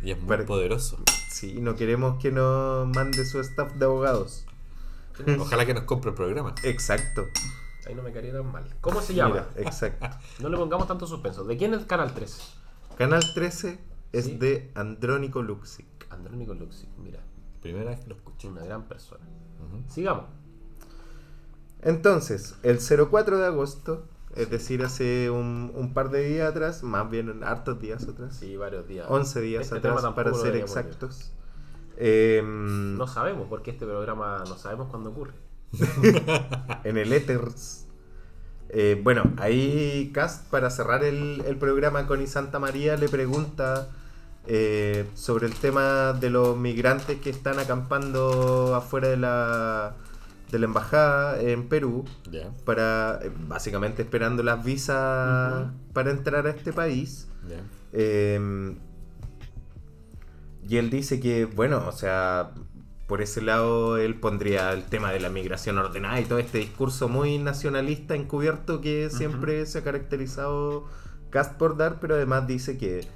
[0.00, 1.02] Y es muy poderoso.
[1.28, 4.46] Sí, no queremos que nos mande su staff de abogados.
[5.40, 6.54] Ojalá que nos compre el programa.
[6.62, 7.26] Exacto.
[7.88, 8.64] Ahí no me caería tan mal.
[8.82, 9.46] ¿Cómo se llama?
[9.56, 10.06] Mira, exacto.
[10.40, 11.42] No le pongamos tanto suspenso.
[11.44, 12.42] ¿De quién es Canal 13?
[12.98, 13.80] Canal 13
[14.12, 14.36] es Sí.
[14.36, 15.86] de Andrónico Luxic.
[16.10, 17.20] Andrónico Luxic, mira.
[17.62, 18.48] Primera vez que lo escucho.
[18.48, 19.24] Una gran persona.
[19.88, 20.26] Sigamos.
[21.80, 27.08] Entonces, el 04 de agosto, es decir, hace un, un par de días atrás, más
[27.08, 29.06] bien hartos días atrás, Sí, varios días.
[29.08, 31.32] 11 días Este atrás para ser exactos,
[31.96, 35.32] em, No sabemos porque este programa no sabemos cuándo ocurre.
[36.84, 37.86] en el Ethers.
[38.70, 43.88] Eh, bueno, ahí Cast, para cerrar el, el programa con I Santa María, le pregunta
[44.50, 49.94] eh, sobre el tema de los migrantes que están acampando afuera de la,
[50.50, 52.06] de la embajada en Perú,
[52.64, 57.28] para eh, básicamente esperando las visas para entrar a este país.
[57.92, 58.74] Eh,
[60.66, 62.52] y él dice que, bueno, o sea,
[63.08, 67.08] por ese lado él pondría el tema de la migración ordenada y todo este discurso
[67.08, 70.84] muy nacionalista encubierto que siempre se ha caracterizado
[71.30, 73.06] Cast por dar, pero además dice que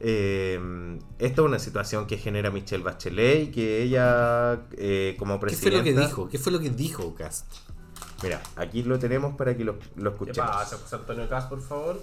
[0.00, 5.40] eh, esta es una situación que genera Michelle Bachelet y que ella eh, como ¿Qué
[5.40, 5.78] fue presidenta...
[5.78, 6.28] lo que dijo?
[6.28, 7.46] ¿Qué fue lo que dijo Cast?
[8.22, 10.50] Mira, aquí lo tenemos para que lo, lo ¿Qué escuchemos.
[10.50, 12.02] pasa, José Antonio Cas, por favor?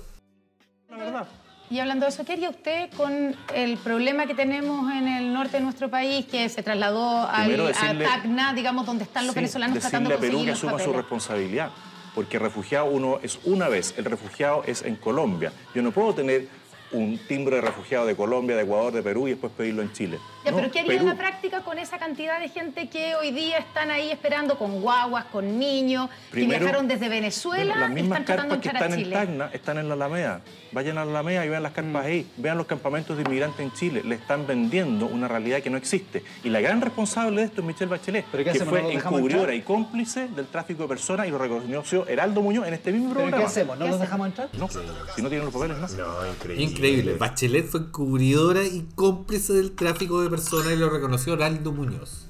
[1.70, 5.58] Y hablando de eso, ¿qué haría usted con el problema que tenemos en el norte
[5.58, 9.40] de nuestro país, que se trasladó al, decirle- a Tacna, digamos, donde están los Sí,
[9.40, 11.72] venezolanos tratando de a Perú conseguir que asuma su responsabilidad,
[12.14, 15.52] porque refugiado uno es una vez, el refugiado es en Colombia.
[15.74, 16.48] Yo no puedo tener
[16.96, 20.20] un timbre de refugiado de Colombia, de Ecuador, de Perú y después pedirlo en Chile.
[20.44, 23.32] Ya, No, pero ¿qué haría en la práctica con esa cantidad de gente que hoy
[23.32, 27.94] día están ahí esperando con guaguas, con niños, que viajaron desde Venezuela Bueno, las y
[27.94, 29.10] mismas están carpas que están en?
[29.12, 30.42] Tacna están en la Alameda.
[30.72, 32.28] Vayan a la Alameda y vean las carpas ahí.
[32.38, 34.02] Vean los campamentos de inmigrantes en Chile.
[34.04, 36.24] Le están vendiendo una realidad que no existe.
[36.44, 38.70] Y la gran responsable de esto es Michelle Bachelet, ¿Pero qué que hacemos?
[38.70, 42.42] fue ¿No los dejamos encubridora y cómplice del tráfico de personas y lo reconoció Heraldo
[42.42, 43.38] Muñoz en este mismo ¿Pero programa.
[43.44, 43.78] qué hacemos?
[43.80, 44.02] ¿No ¿Qué los hacemos?
[44.02, 44.50] dejamos entrar?
[44.54, 44.68] No,
[45.16, 45.88] si no tienen los papeles, no.
[45.88, 46.64] No, increíble.
[46.64, 46.85] Increíble.
[47.18, 52.28] Bachelet fue encubridora y cómplice del tráfico de personas y lo reconoció Oraldo Muñoz.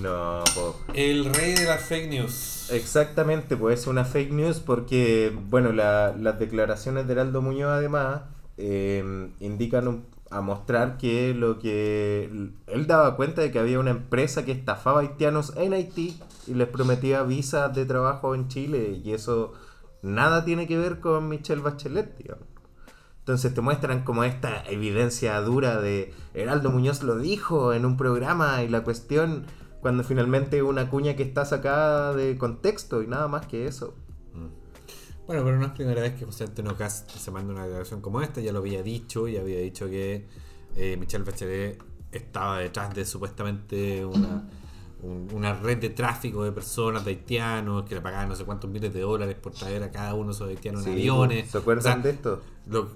[0.00, 0.76] No, po.
[0.94, 2.70] El rey de las fake news.
[2.72, 8.22] Exactamente, pues es una fake news porque, bueno, la- las declaraciones de Heraldo Muñoz además
[8.58, 12.24] eh, indican un- a mostrar que lo que
[12.66, 16.68] él daba cuenta de que había una empresa que estafaba haitianos en Haití y les
[16.68, 19.52] prometía visas de trabajo en Chile y eso
[20.02, 22.44] nada tiene que ver con Michelle Bachelet, digamos.
[23.22, 28.62] Entonces te muestran como esta evidencia dura de Heraldo Muñoz lo dijo en un programa
[28.64, 29.46] y la cuestión
[29.80, 33.94] cuando finalmente una cuña que está sacada de contexto y nada más que eso.
[35.26, 38.20] Bueno, pero no es primera vez que José Antonio Cast se manda una declaración como
[38.22, 40.26] esta, ya lo había dicho, y había dicho que
[40.76, 41.80] eh, Michelle Bachelet
[42.10, 44.48] estaba detrás de supuestamente una,
[45.00, 48.68] un- una red de tráfico de personas, de haitianos, que le pagaban no sé cuántos
[48.68, 51.50] miles de dólares por traer a cada uno de esos haitianos en aviones.
[51.50, 52.42] ¿Se acuerdan O sea, de esto?
[52.66, 52.88] lo-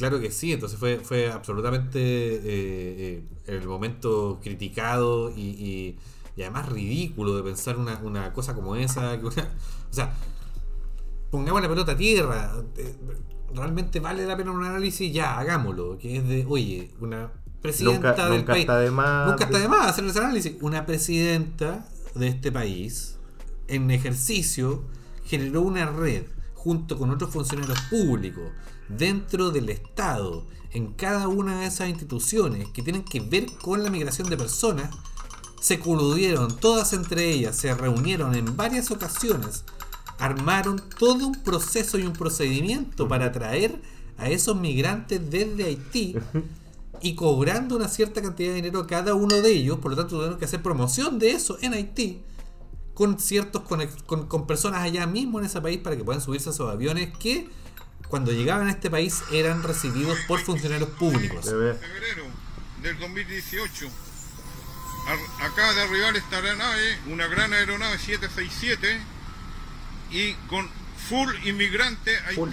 [0.00, 5.98] claro que sí, entonces fue, fue absolutamente eh, eh, el momento criticado y, y-
[6.36, 9.18] y además ridículo de pensar una, una cosa como esa.
[9.20, 9.48] que una-
[9.90, 10.12] o sea,
[11.30, 12.52] pongamos la pelota a tierra.
[12.76, 12.94] eh,
[13.52, 15.98] Realmente vale la pena un análisis, ya, hagámoslo.
[15.98, 18.60] Que es de, oye, una presidenta Nunca- del nunca país.
[18.62, 20.54] está de más Nunca está de más hacer ese análisis.
[20.60, 21.84] Una presidenta
[22.14, 23.18] de este país,
[23.66, 24.84] en ejercicio,
[25.24, 26.22] generó una red
[26.62, 28.44] junto con otros funcionarios públicos
[28.88, 33.88] dentro del Estado, en cada una de esas instituciones que tienen que ver con la
[33.88, 34.90] migración de personas,
[35.60, 39.64] se coludieron todas entre ellas, se reunieron en varias ocasiones,
[40.18, 43.80] armaron todo un proceso y un procedimiento para traer
[44.18, 46.16] a esos migrantes desde Haití
[47.00, 50.16] y cobrando una cierta cantidad de dinero a cada uno de ellos, por lo tanto
[50.16, 52.20] tuvieron que hacer promoción de eso en Haití
[53.00, 56.52] con ciertos con, con personas allá mismo en ese país para que puedan subirse a
[56.52, 57.48] esos aviones que
[58.08, 61.46] cuando llegaban a este país eran recibidos por funcionarios públicos.
[61.46, 61.72] Ve.
[61.76, 62.24] febrero
[62.82, 63.88] del 2018.
[65.06, 69.00] Ar- acaba de arribar esta aeronave, una gran aeronave 767,
[70.10, 70.68] y con
[71.08, 72.50] full inmigrante Full.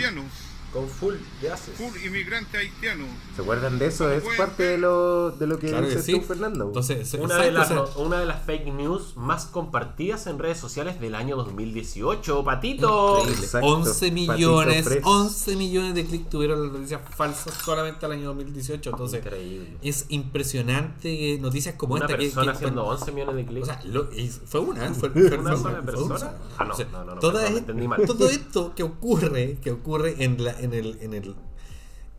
[0.78, 1.76] Con full de haces.
[1.76, 3.06] Full inmigrante haitiano.
[3.36, 4.12] ¿Se acuerdan de eso?
[4.12, 6.12] Es parte de lo, de lo que Claro que sí.
[6.14, 6.66] tú, Fernando.
[6.66, 11.16] Entonces, Una de, las, una de las fake news más compartidas en redes sociales del
[11.16, 13.20] año 2018, Patito.
[13.22, 13.44] Increíble.
[13.46, 15.02] Exacto, 11 Patito millones, Fresh.
[15.04, 18.90] 11 millones de clics tuvieron las noticias falsas solamente al año 2018.
[18.92, 19.78] Entonces, Increíble.
[19.82, 23.46] es impresionante que noticias como Una esta que- persona que- haciendo 11 millones de O
[23.48, 23.68] clics.
[23.68, 26.32] sea, lo- y fue una, fue, fue- ¿Una sola persona?
[26.58, 28.02] Ah, no, O sea, no, no, no, toda perdón, es- entendí mal.
[28.06, 31.36] todo esto que ocurre, que ocurre en, la, en, el, en, el,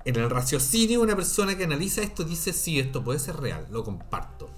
[0.05, 3.85] en el raciocinio una persona que analiza esto dice, sí, esto puede ser real, lo
[3.85, 4.49] comparto.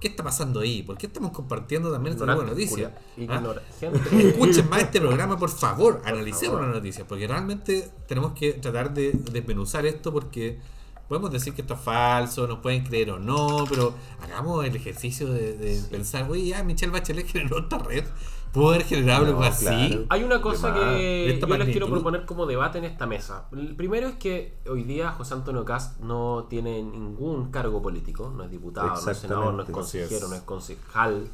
[0.00, 0.82] ¿Qué está pasando ahí?
[0.82, 2.92] ¿Por qué estamos compartiendo también Ignorante, noticias?
[3.16, 3.54] culia- ¿Ah?
[4.18, 6.02] Escuchen más este programa, por favor.
[6.04, 7.06] Analicemos las noticias.
[7.08, 10.58] Porque realmente tenemos que tratar de desmenuzar esto porque
[11.08, 15.32] podemos decir que esto es falso, nos pueden creer o no, pero hagamos el ejercicio
[15.32, 18.04] de, de pensar, oye, ya Michelle Bachelet generó esta red,
[18.52, 20.06] pudo haber generado algo así.
[20.08, 23.48] Hay una cosa que yo les quiero proponer como debate en esta mesa.
[23.52, 28.44] El primero es que hoy día José Antonio Cast no tiene ningún cargo político, no
[28.44, 31.28] es diputado, no es senador, no es consejero, no es concejal,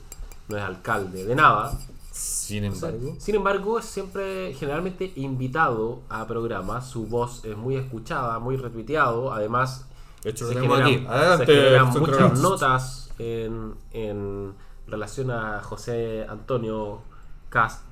[0.49, 1.79] no es alcalde, de nada.
[2.11, 8.39] Sin embargo, Sin embargo, es siempre generalmente invitado a programas, su voz es muy escuchada,
[8.41, 9.87] muy retuiteado, además
[10.25, 11.07] hecho, se generan, aquí.
[11.09, 14.55] Adelante, se generan José muchas notas en, en
[14.89, 17.01] relación a José Antonio
[17.49, 17.83] Cast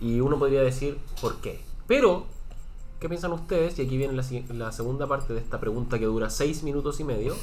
[0.00, 1.60] y uno podría decir por qué.
[1.86, 2.26] Pero,
[3.00, 3.78] ¿qué piensan ustedes?
[3.78, 7.04] Y aquí viene la, la segunda parte de esta pregunta que dura seis minutos y
[7.04, 7.34] medio.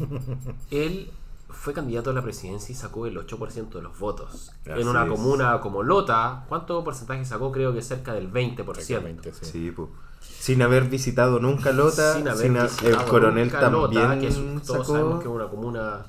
[0.70, 1.10] Él
[1.48, 4.52] fue candidato a la presidencia y sacó el 8% de los votos.
[4.64, 5.10] Así en una es.
[5.10, 7.52] comuna como Lota, ¿cuánto porcentaje sacó?
[7.52, 8.78] Creo que cerca del 20%.
[8.78, 9.44] Exactamente, sí.
[9.44, 9.74] Sí.
[10.20, 14.28] Sin haber visitado nunca Lota, Sin haber sin visitado el coronel nunca también Lota, que
[14.28, 14.34] es
[14.66, 16.06] todos sabemos que es sacó una comuna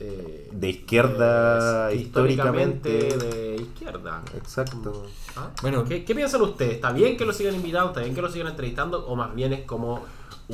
[0.00, 3.16] eh, de izquierda eh, históricamente.
[3.16, 4.22] de izquierda.
[4.34, 5.06] Exacto.
[5.36, 5.50] ¿Ah?
[5.62, 5.84] Bueno.
[5.84, 6.74] ¿Qué, qué piensan ustedes?
[6.74, 7.88] ¿Está bien que lo sigan invitando?
[7.88, 9.06] ¿Está bien que lo sigan entrevistando?
[9.06, 10.02] ¿O más bien es como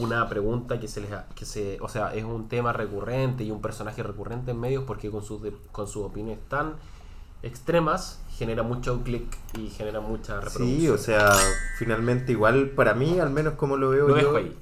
[0.01, 3.51] una pregunta que se les ha- que se o sea es un tema recurrente y
[3.51, 5.41] un personaje recurrente en medios porque con sus
[5.73, 6.75] con sus opiniones tan
[7.43, 9.27] extremas genera mucho clic
[9.59, 11.33] y genera mucha reproducción Sí, o sea,
[11.79, 14.57] finalmente igual para mí, al menos como lo veo lo yo, ahí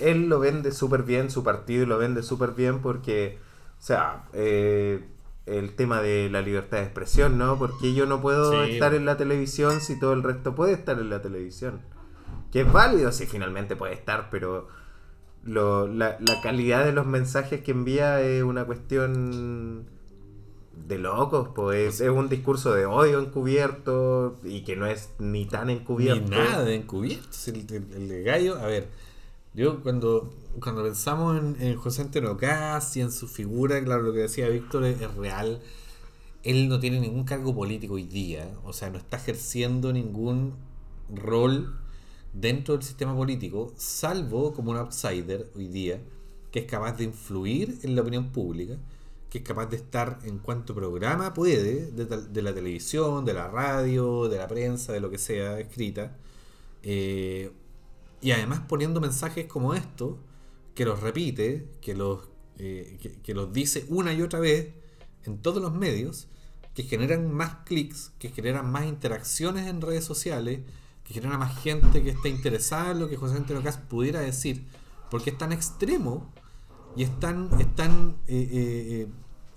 [0.00, 3.38] él lo vende súper bien, su partido lo vende súper bien porque,
[3.78, 5.04] o sea, eh,
[5.46, 7.58] el tema de la libertad de expresión, ¿no?
[7.58, 8.72] Porque yo no puedo Sí.
[8.72, 11.80] estar en la televisión si todo el resto puede estar en la televisión.
[12.52, 14.68] Que es válido si finalmente puede estar, pero
[15.44, 19.86] lo- la, la calidad de los mensajes que envía es una cuestión
[20.86, 25.66] de locos, pues es un discurso de odio encubierto y que no es ni tan
[25.68, 26.30] ni encubierto.
[26.30, 27.28] nada de encubierto.
[27.46, 28.88] El, el- el de gallo, a ver,
[29.54, 34.12] yo cuando, cuando pensamos en, en José Antonio Caz y en su figura, claro, lo
[34.12, 35.60] que decía Víctor es, es real.
[36.42, 40.54] Él no tiene ningún cargo político hoy día, o sea, no está ejerciendo ningún
[41.14, 41.78] rol
[42.32, 46.00] dentro del sistema político, salvo como un outsider hoy día,
[46.50, 48.76] que es capaz de influir en la opinión pública,
[49.30, 53.48] que es capaz de estar en cuanto programa puede, de, de la televisión, de la
[53.48, 56.16] radio, de la prensa, de lo que sea escrita,
[56.82, 57.50] eh,
[58.20, 60.16] y además poniendo mensajes como estos,
[60.74, 64.74] que los repite, que los, eh, que los dice una y otra vez
[65.24, 66.28] en todos los medios,
[66.74, 70.60] que generan más clics, que generan más interacciones en redes sociales,
[71.12, 74.64] que generan más gente que esté interesada en lo que José Antonio Caz pudiera decir,
[75.10, 76.32] porque es tan extremo
[76.96, 79.08] y es tan, es tan, eh, eh, eh,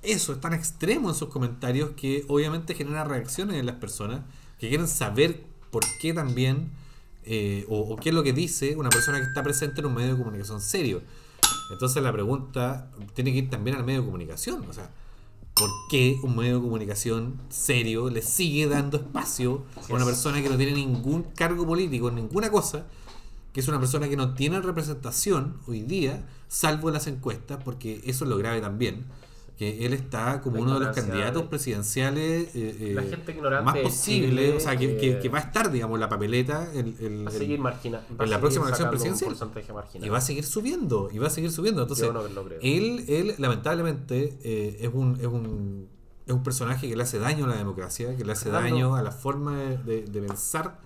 [0.01, 4.21] eso, es tan extremo en sus comentarios que obviamente genera reacciones en las personas
[4.59, 6.71] que quieren saber por qué también
[7.23, 9.95] eh, o, o qué es lo que dice una persona que está presente en un
[9.95, 11.01] medio de comunicación serio.
[11.71, 14.63] Entonces la pregunta tiene que ir también al medio de comunicación.
[14.69, 14.91] O sea,
[15.55, 20.49] ¿por qué un medio de comunicación serio le sigue dando espacio a una persona que
[20.49, 22.85] no tiene ningún cargo político, ninguna cosa,
[23.53, 28.01] que es una persona que no tiene representación hoy día, salvo en las encuestas, porque
[28.05, 29.05] eso es lo grave también,
[29.57, 33.31] que él está como La uno de los candidatos de- presidenciales eh, La eh, gente
[33.31, 36.69] ignorante más posible, Chile, o sea, que, que- que va a estar, digamos, la papeleta
[36.73, 39.35] el- el- Va a el- seguir margina, va a en la seguir próxima elección presidencial.
[40.03, 41.83] y va a seguir subiendo, y va a seguir subiendo.
[41.83, 42.21] Entonces, no
[42.61, 45.87] él, él lamentablemente, eh, es, un, es, un,
[46.27, 48.69] es un personaje que le hace daño a la democracia, que le hace Fernando.
[48.75, 50.79] daño a la forma de, de- pensar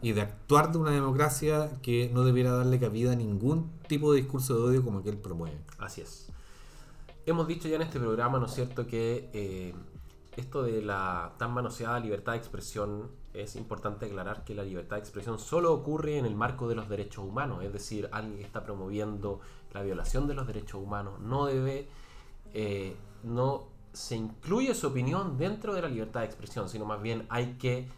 [0.00, 4.20] y de actuar de una democracia que no debiera darle cabida a ningún tipo de
[4.20, 5.56] discurso de odio como que él promueve.
[5.78, 6.28] Así es.
[7.24, 9.74] Hemos dicho ya en este programa, ¿no es cierto?, que eh,
[10.36, 15.02] esto de la tan manoseada libertad de expresión es importante aclarar que la libertad de
[15.02, 18.64] expresión solo ocurre en el marco de los derechos humanos, es decir, alguien que está
[18.64, 19.40] promoviendo
[19.72, 21.88] la violación de los derechos humanos no debe,
[22.54, 27.26] eh, no se incluye su opinión dentro de la libertad de expresión, sino más bien
[27.28, 27.88] hay que,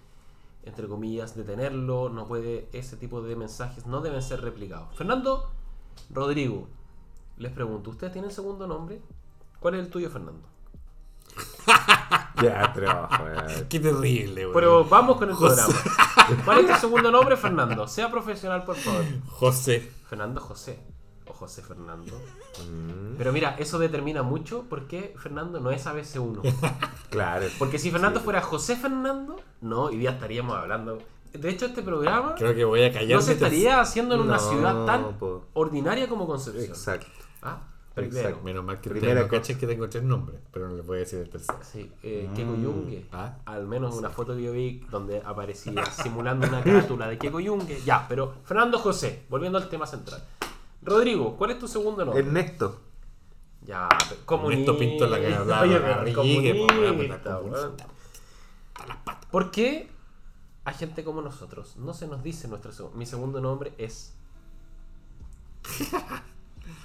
[0.65, 4.95] entre comillas, detenerlo, no puede, ese tipo de mensajes no deben ser replicados.
[4.95, 5.51] Fernando
[6.11, 6.69] Rodrigo,
[7.39, 9.01] les pregunto, ¿ustedes tienen segundo nombre?
[9.61, 10.47] ¿Cuál es el tuyo, Fernando?
[12.43, 13.67] Ya, trabajo, weón.
[13.69, 14.55] Qué terrible, güey.
[14.55, 15.63] Pero vamos con el José.
[15.73, 16.43] programa.
[16.45, 17.87] ¿Cuál es tu segundo nombre, Fernando?
[17.87, 19.05] Sea profesional, por favor.
[19.29, 19.93] José.
[20.09, 20.81] Fernando José.
[21.27, 22.13] O José Fernando.
[22.69, 26.43] Mm, Pero mira, eso determina mucho por qué Fernando no es ABC1.
[27.11, 27.47] Claro.
[27.61, 30.99] Porque si Fernando fuera José Fernando, no, hoy día estaríamos hablando.
[31.33, 33.17] De hecho, este programa Creo que voy a callar.
[33.19, 35.45] no se estaría haciendo en una ciudad tan po.
[35.55, 36.65] ordinaria como Concepción.
[36.65, 37.07] Exacto.
[37.45, 37.61] Ah,
[37.95, 38.17] primero.
[38.19, 38.45] Exacto.
[38.45, 39.31] Menos mal que Primera cosa.
[39.43, 41.59] caché que tengo tres nombres, pero no les voy a decir el tercero.
[41.63, 43.07] Sí, eh, Keiko Yungue.
[43.13, 43.37] Ah.
[43.45, 47.81] Al menos una foto que yo vi donde aparecía simulando una carátula de Keiko Yungue.
[47.85, 50.25] Ya, pero Fernando José, volviendo al tema central.
[50.83, 52.23] Rodrigo, ¿cuál es tu segundo nombre?
[52.25, 52.81] Ernesto.
[53.63, 54.73] Ya, pero comunista.
[54.73, 57.39] Ernesto Pinto la que hablaba, Oye, pero comunista, comunista.
[57.41, 57.77] weón.
[59.31, 59.89] ¿Por qué
[60.65, 62.97] a gente como nosotros no se nos dice nuestro segundo?
[62.99, 64.15] Mi segundo nombre es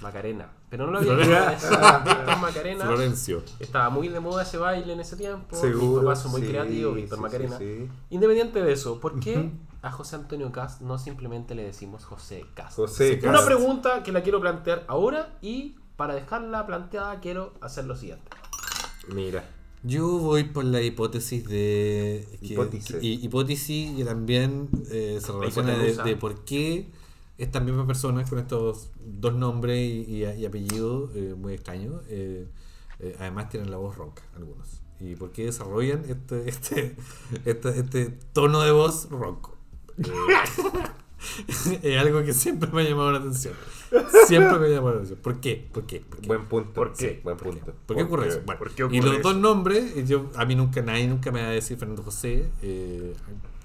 [0.00, 0.50] Macarena.
[0.68, 1.50] Pero no lo había.
[1.50, 2.84] Víctor Macarena.
[2.86, 3.42] Florencio.
[3.58, 5.56] Estaba muy de moda ese baile en ese tiempo.
[5.56, 5.86] Seguro.
[5.96, 7.58] Mis papás son muy sí, creativos, Víctor sí, Macarena.
[7.58, 7.88] sí, sí.
[8.10, 9.50] Independiente de eso, ¿por qué
[9.82, 12.76] a José Antonio Cast no simplemente le decimos José Cast?
[12.76, 13.46] José Una Cast.
[13.46, 18.24] pregunta que la quiero plantear ahora y para dejarla planteada quiero hacer lo siguiente.
[19.12, 19.44] Mira.
[19.82, 22.28] Yo voy por la hipótesis de.
[22.42, 22.96] que- Hipótesis.
[23.00, 26.90] y- hipótesis que también eh, se relaciona de, de por qué
[27.42, 32.46] estas mismas personas con estos dos nombres y, y- y apellidos eh, muy extraños, eh,
[33.00, 34.80] eh, además tienen la voz ronca, algunos.
[35.00, 36.94] Y por qué desarrollan este, este,
[37.46, 39.56] este, este tono de voz ronco.
[41.82, 43.52] Es algo que siempre me ha llamado la atención.
[44.26, 45.18] Siempre me ha llamado la atención.
[45.20, 45.68] ¿Por qué?
[45.70, 46.00] ¿Por qué?
[46.00, 46.26] ¿Por qué?
[46.28, 46.72] Buen punto.
[46.72, 47.08] ¿Por qué?
[47.16, 47.74] Sí, buen punto.
[47.86, 48.40] ¿Por qué ocurre eso?
[48.46, 49.22] Bueno, por qué y los eso?
[49.28, 52.48] dos nombres, yo, a mí nunca, nadie nunca me va a decir Fernando José.
[52.62, 53.14] eh,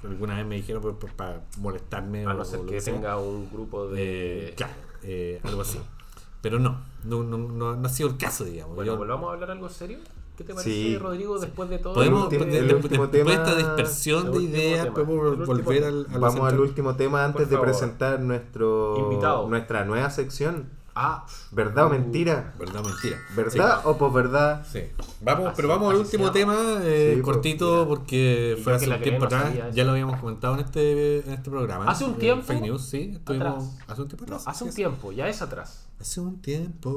[0.06, 2.26] alguna vez me dijeron por- por- para molestarme.
[2.26, 2.94] A o- no o ser que sea.
[2.94, 4.50] tenga un grupo de...
[4.50, 5.80] Eh, claro, eh, algo así.
[6.42, 8.76] Pero no, no, no, no, no ha sido el caso, digamos.
[8.76, 9.98] Bueno, Yo- ¿volvamos a hablar algo serio?
[10.38, 10.98] ¿Qué te parece, Sí.
[10.98, 11.94] Rodrigo, después de todo?
[11.94, 16.06] podemos, el de- el de- después de esta dispersión de ideas, tema, podemos volver al,
[16.10, 19.48] a lo Vamos al último tema antes de presentar nuestro Invitado.
[19.48, 20.66] nuestra nueva sección.
[20.98, 22.54] Ah, ¿Verdad o mentira?
[22.58, 23.18] ¿Verdad o mentira?
[23.36, 24.66] ¿Verdad o posverdad?
[24.66, 24.80] Sí.
[25.22, 29.02] Vamos, Así- pero vamos al último tema, eh, Sí, pues, cortito, porque fue hace un
[29.02, 29.54] tiempo atrás.
[29.74, 31.86] Ya lo habíamos comentado en este, en este programa.
[31.92, 32.46] ¿Hace un Eh, tiempo?
[32.46, 33.12] Fake news, sí.
[33.14, 33.78] Estuvimos, Atrás.
[33.90, 34.44] hace un tiempo atrás.
[34.48, 35.86] hace un sí, tiempo, ya es atrás.
[36.00, 36.90] Hace un tiempo.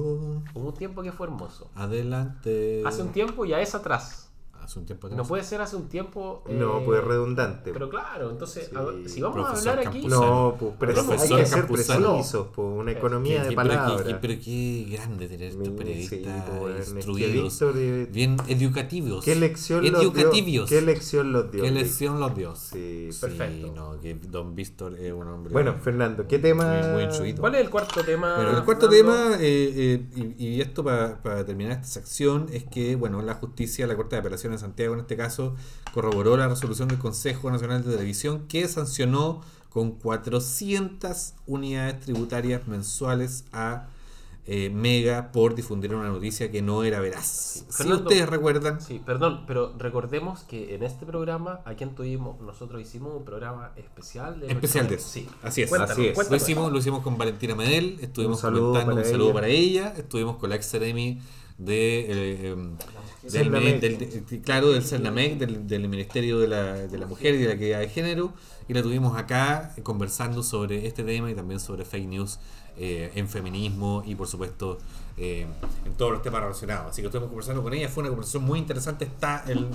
[0.55, 1.69] Hubo un tiempo que fue hermoso.
[1.75, 2.83] Adelante.
[2.87, 4.28] Hace un tiempo ya es atrás.
[4.69, 5.17] Hace un tiempo atrás.
[5.17, 6.43] No puede ser hace un tiempo.
[6.47, 7.73] No, eh, pues redundante.
[7.73, 8.77] Pero claro, entonces, Sí.
[8.77, 10.01] a si vamos a Profesor hablar aquí.
[10.03, 10.27] Campuzano.
[10.51, 14.03] No, pues preciso, hay Profesor que ser precisos, pues una economía Qué- de pero, palabras.
[14.03, 19.25] qué- pero qué grande tener estos Sí, periodistas pues, instruidos, Víctor, eh, bien educativos.
[19.25, 20.03] ¿Qué lección los dio?
[20.13, 20.69] Educativos.
[20.69, 21.63] ¿Qué lección los dio?
[21.63, 22.55] ¿Qué lección los dio?
[22.55, 23.09] Sí.
[23.19, 23.73] Perfecto.
[23.75, 25.51] no, que Don Víctor es un hombre.
[25.51, 26.65] Bueno, Fernando, ¿qué tema?
[26.83, 27.41] Muy- muy instruido.
[27.41, 28.37] ¿Cuál es el cuarto tema?
[28.37, 29.13] Bueno, el cuarto Fernando?
[29.31, 33.87] tema, eh, eh, y, y esto para terminar esta sección, es que bueno, la justicia,
[33.87, 35.55] la Corte de Apelaciones de Santiago en este caso,
[35.93, 39.41] corroboró la resolución del Consejo Nacional de Televisión que sancionó
[39.71, 43.89] con 400 unidades tributarias mensuales a
[44.51, 47.27] eh, Mega por difundir una noticia que no era veraz.
[47.27, 52.41] si Fernando, ustedes recuerdan, Sí, perdón, pero recordemos que en este programa, a quien tuvimos,
[52.41, 54.51] nosotros hicimos un programa especial de.
[54.51, 55.07] especial de eso.
[55.07, 55.69] Sí, Así es.
[55.69, 56.31] Cuéntanos, Así es.
[56.31, 59.35] Lo hicimos, lo hicimos con Valentina Medel, estuvimos Un saludo comentando para un saludo ella.
[59.35, 61.21] para ella, estuvimos con la ex de,
[61.59, 62.77] eh, em,
[63.33, 67.39] del, del- de- claro, del Cernamec, del, del Ministerio de la, de la Mujer y
[67.39, 68.33] de la Equidad de Género,
[68.69, 72.39] y la tuvimos acá conversando sobre este tema y también sobre fake news
[72.77, 74.79] eh, en feminismo y por supuesto
[75.19, 75.47] eh,
[75.85, 76.91] en todos los temas relacionados.
[76.91, 79.05] Así que estuvimos conversando con ella, fue una conversación muy interesante.
[79.05, 79.67] Está en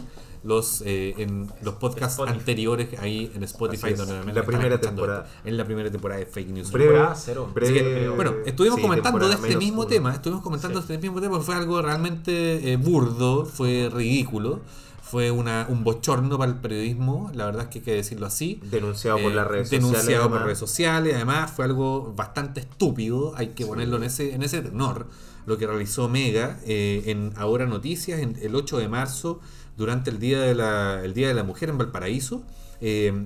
[0.44, 2.38] los, eh, en los podcasts Spotify.
[2.38, 5.24] anteriores ahí en Spotify, es, donde la primera temporada.
[5.26, 5.48] esto.
[5.50, 6.72] En la primera temporada de Fake News.
[6.72, 7.50] Breve, cero.
[7.56, 9.90] que, bueno, estuvimos sí, comentando de temporada este mismo uno.
[9.90, 10.88] tema, estuvimos comentando Sí.
[10.88, 14.60] de este mismo tema, porque fue algo realmente eh, burdo, fue ridículo,
[15.02, 18.60] fue una, un bochorno para el periodismo, la verdad es que hay que decirlo así.
[18.64, 20.22] Denunciado por Eh, las redes denunciado sociales.
[20.24, 20.46] por además.
[20.46, 25.08] redes sociales, además fue algo bastante estúpido, hay que ponerlo en ese, en ese tenor,
[25.46, 29.40] lo que realizó Mega eh, en Ahora Noticias en, el 8 de marzo,
[29.78, 32.44] durante el Día de la, el día de la Mujer en Valparaíso.
[32.82, 33.26] eh,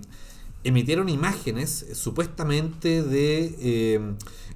[0.63, 3.99] emitieron imágenes supuestamente de, eh,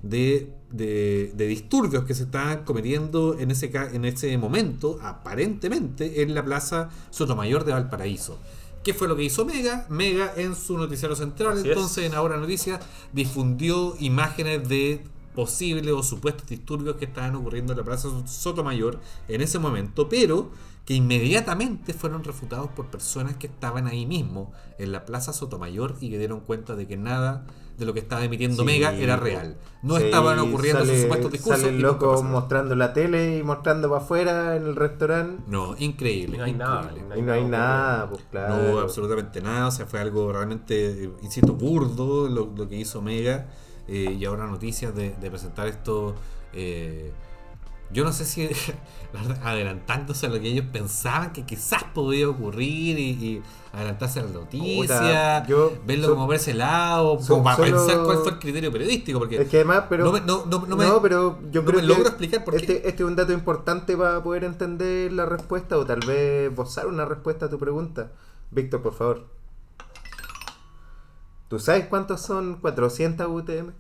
[0.01, 6.33] de, de- de disturbios que se estaban cometiendo en ese, en ese momento, aparentemente, en
[6.33, 8.37] la Plaza Sotomayor de Valparaíso.
[8.83, 9.85] ¿Qué fue lo que hizo Mega?
[9.89, 11.67] Mega en su noticiero central, Así es.
[11.67, 12.81] entonces en Ahora Noticias,
[13.13, 15.03] difundió imágenes de
[15.35, 20.51] posibles o supuestos disturbios que estaban ocurriendo en la Plaza Sotomayor en ese momento, pero
[20.85, 26.09] que inmediatamente fueron refutados por personas que estaban ahí mismo, en la Plaza Sotomayor, y
[26.09, 27.45] que dieron cuenta de que nada
[27.77, 29.57] de lo que estaba emitiendo Sí, Mega era real.
[29.83, 31.61] No Sí, estaban ocurriendo sale- esos supuestos discursos.
[31.61, 32.31] Sale y el nunca loco pasaron.
[32.31, 35.43] mostrando la tele y mostrando para afuera en el restaurante.
[35.47, 36.35] No, increíble.
[36.35, 36.81] Y no hay nada.
[36.83, 37.19] increíble.
[37.19, 38.71] Y no hay nada, pues No claro.
[38.71, 43.01] hubo absolutamente nada, o sea, fue algo realmente, eh, insisto, burdo lo, lo que hizo
[43.01, 43.47] Mega
[43.87, 46.15] eh, y ahora noticias de, de presentar esto.
[46.53, 47.11] eh,
[47.93, 48.47] yo no sé si
[49.13, 53.41] la verdad, adelantándose a lo que ellos pensaban que quizás podía ocurrir y, y
[53.73, 57.57] adelantarse a la noticia, Puta, yo verlo so- como por ese lado, so- como para
[57.57, 60.05] solo- pensar cuál fue el criterio periodístico, porque Es que además, pero.
[60.05, 62.45] no me- no- no- no no, me- pero yo no creo me que logro explicar
[62.45, 62.61] por qué.
[62.61, 66.87] este, este es un dato importante para poder entender la respuesta o tal vez bozar
[66.87, 68.11] una respuesta a tu pregunta.
[68.51, 69.25] Víctor, por favor.
[71.51, 73.71] ¿Tú sabes cuántos son 400 UTM?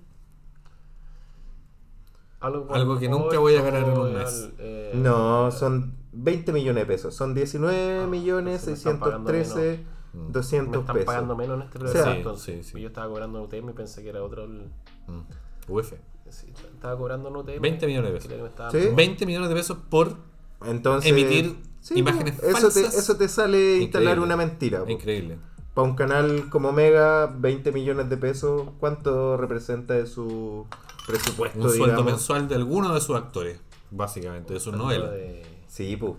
[2.41, 4.25] Algo, Algo que nunca voy a ganar en un mes.
[4.43, 7.15] al- eh, No, son 20 millones de pesos.
[7.15, 10.17] Son 19 Ah, millones entonces me están pagando 613 Mm.
[10.25, 11.05] Me 200 están pesos.
[11.05, 12.11] pagando menos en este O sea, programa.
[12.11, 12.81] Sí, entonces, sí, sí.
[12.81, 14.43] Yo estaba cobrando en UTM y pensé que era otro.
[14.43, 14.69] el-
[15.07, 15.21] Mm,
[15.69, 15.93] UF.
[16.27, 17.61] sí, estaba cobrando en UTM.
[17.61, 18.49] 20 millones de pesos.
[18.49, 18.89] Estaba- ¿Sí?
[18.93, 20.17] 20 millones de pesos por
[20.65, 21.55] Entonces, Emitir
[21.95, 22.93] imágenes eso te, falsas.
[22.95, 24.25] eso te sale instalar Increíble.
[24.25, 24.83] una mentira.
[24.87, 25.39] Increíble.
[25.73, 30.65] Para un canal como Mega, 20 millones de pesos, ¿cuánto representa de su
[31.07, 31.57] presupuesto?
[31.59, 32.05] Un sueldo digamos?
[32.05, 33.59] mensual de alguno de sus actores,
[33.89, 35.11] básicamente, de sus novelas.
[35.11, 36.13] de- Sí, pues.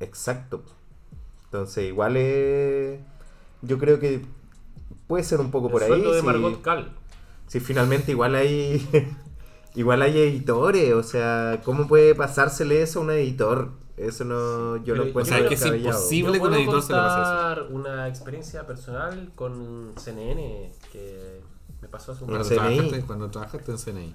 [0.00, 0.62] Exacto.
[1.44, 2.98] Entonces, igual es.
[3.62, 4.22] Yo creo que
[5.06, 5.88] puede ser un poco el por ahí.
[5.88, 6.92] sueldo de si- Margot Cal.
[7.46, 8.84] Si finalmente igual hay.
[9.76, 10.92] igual hay editores.
[10.94, 13.70] O sea, ¿cómo puede pasársele eso a un editor?
[13.96, 14.76] Eso no.
[14.78, 16.32] Yo Pero lo yo encuentro creo que es imposible.
[16.32, 17.30] Que un puedo editor se le pase eso.
[17.30, 21.40] contar una experiencia personal con CNN que
[21.80, 22.56] me pasó hace un Cuando, CNI.
[22.58, 24.14] trabajaste, cuando trabajaste en CNI.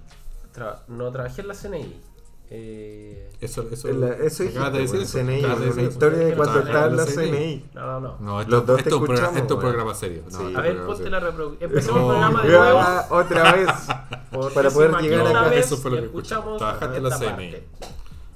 [0.55, 2.01] Tra- no trabajé en la CNI.
[2.49, 5.17] Eh, Eso, eso, La- eso acabas de decir eso.
[5.19, 5.91] CNI, acabas de una decir eso.
[5.91, 7.65] historia de cuando estaba en la CNI.
[7.75, 8.17] no, no, no.
[8.19, 10.23] No, esto, Los dos te esto programa, escuchamos, esto es programa serio.
[10.32, 10.43] No, Sí.
[10.43, 11.11] A ver, programa ponte serio.
[11.11, 11.69] la reproducción.
[11.69, 12.80] Empecemos el No, programa de nuevo.
[13.09, 13.67] otra vez.
[14.55, 15.55] Para poder llegar acá.
[15.55, 16.57] Eso fue lo que escuchamos.
[16.57, 17.55] Trabajaste en la CNI.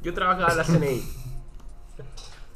[0.03, 1.03] Yo trabajaba en la CNI.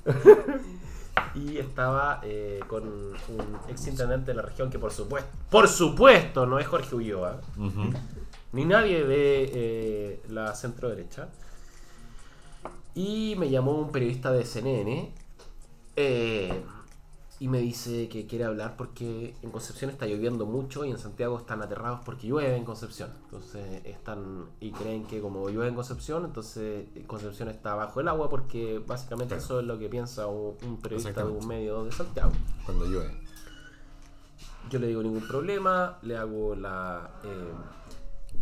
[1.35, 6.45] y estaba eh, con un ex intendente de la región que por supuesto, por supuesto,
[6.45, 7.41] no es Jorge Ulloa,
[8.51, 11.27] ni nadie de eh, la centro derecha.
[12.93, 15.13] Y me llamó un periodista de CNN
[15.97, 16.63] eh,
[17.37, 21.37] y me dice que quiere hablar porque en Concepción está lloviendo mucho y en Santiago
[21.37, 23.09] están aterrados porque llueve en Concepción.
[23.25, 28.29] Entonces están y creen que como llueve en Concepción, entonces Concepción está bajo el agua
[28.29, 29.43] porque básicamente Claro.
[29.43, 32.31] eso es lo que piensa un, un periodista de un medio de Santiago.
[32.65, 33.19] Cuando llueve.
[34.69, 37.11] Yo le digo ningún problema, le hago la.
[37.23, 37.53] eh,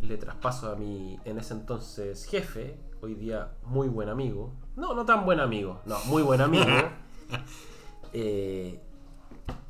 [0.02, 4.54] le traspaso a mi, en ese entonces, jefe, hoy día muy buen amigo.
[4.76, 6.66] No, no tan buen amigo, no, muy buen amigo.
[8.14, 8.80] Eh,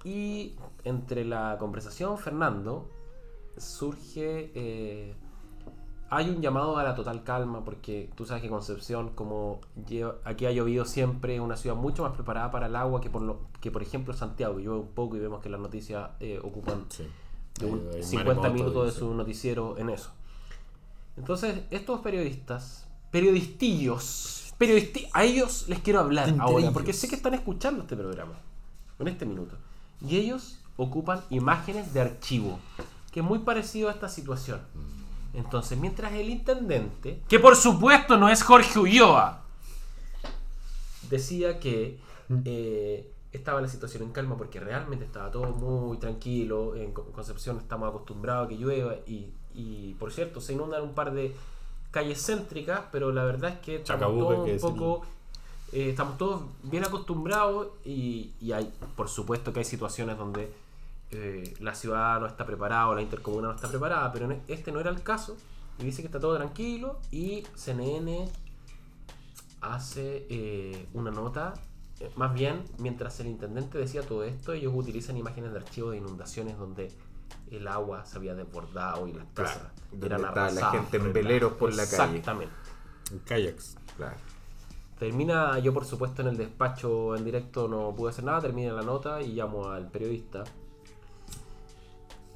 [0.04, 2.90] y entre la conversación, Fernando,
[3.58, 4.52] surge.
[4.56, 5.16] eh,
[6.10, 10.46] hay un llamado a la total calma porque tú sabes que Concepción, como lleva- aquí
[10.46, 13.40] ha llovido siempre, es una ciudad mucho más preparada para el agua que por, lo,
[13.62, 14.60] que por ejemplo Santiago.
[14.60, 17.08] Llueve un poco y vemos que las noticias eh, ocupan Sí.
[17.60, 19.00] de un- Hay- hay 50 maremoto minutos de sí.
[19.00, 20.12] su noticiero en eso.
[21.18, 27.34] Entonces, estos periodistas, periodistillos, periodisti a ellos les quiero hablar ahora, porque sé que están
[27.34, 28.34] escuchando este programa,
[29.00, 29.56] en este minuto.
[30.06, 32.60] Y ellos ocupan imágenes de archivo,
[33.12, 34.62] que es muy parecido a esta situación.
[35.34, 39.42] Entonces, mientras el intendente, que por supuesto no es Jorge Ulloa,
[41.10, 42.00] decía que
[42.46, 46.76] eh, estaba la situación en calma porque realmente estaba todo muy tranquilo.
[46.76, 50.94] En Co- Concepción estamos acostumbrados a que llueva y, y, por cierto, se inundan un
[50.94, 51.36] par de
[51.94, 55.06] calles céntricas, pero la verdad es que estamos Chacabuco, todos un poco,
[55.72, 60.52] eh, estamos todos bien acostumbrados y, y hay, por supuesto que hay situaciones donde
[61.12, 64.80] eh, la ciudad no está preparada o la intercomuna no está preparada, pero este no
[64.82, 65.38] era el caso.
[65.80, 68.28] Y dice que está todo tranquilo y CNN
[69.62, 71.54] hace eh, una nota.
[72.00, 75.98] eh, Más bien, mientras el intendente decía todo esto, ellos utilizan imágenes de archivo de
[75.98, 76.92] inundaciones donde
[77.52, 80.98] el agua se había desbordado y las Claro, casas donde eran estaba la arrasadas gente
[80.98, 82.18] en veleros por la calle.
[82.18, 82.54] Exactamente.
[83.12, 83.78] En kayaks.
[83.98, 84.16] Claro.
[85.00, 88.82] Termina, yo por supuesto en el despacho en directo no pude hacer nada, termina la
[88.84, 90.44] nota y llamo al periodista.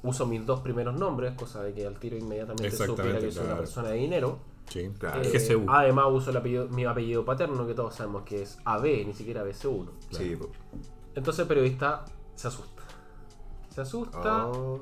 [0.03, 3.45] Uso mis dos primeros nombres, cosa de que al tiro inmediatamente supiera que soy una
[3.45, 3.57] claro.
[3.59, 4.39] persona de dinero.
[4.69, 4.89] Sí.
[4.99, 5.21] Claro.
[5.21, 5.65] Eh, GCU.
[5.69, 9.43] además uso el apellido- mi apellido paterno, que todos sabemos que es AB, ni siquiera
[9.43, 9.89] BC1.
[10.11, 10.37] Sí.
[11.15, 12.76] Entonces el periodista se asusta.
[13.77, 14.79] Se asusta Oh,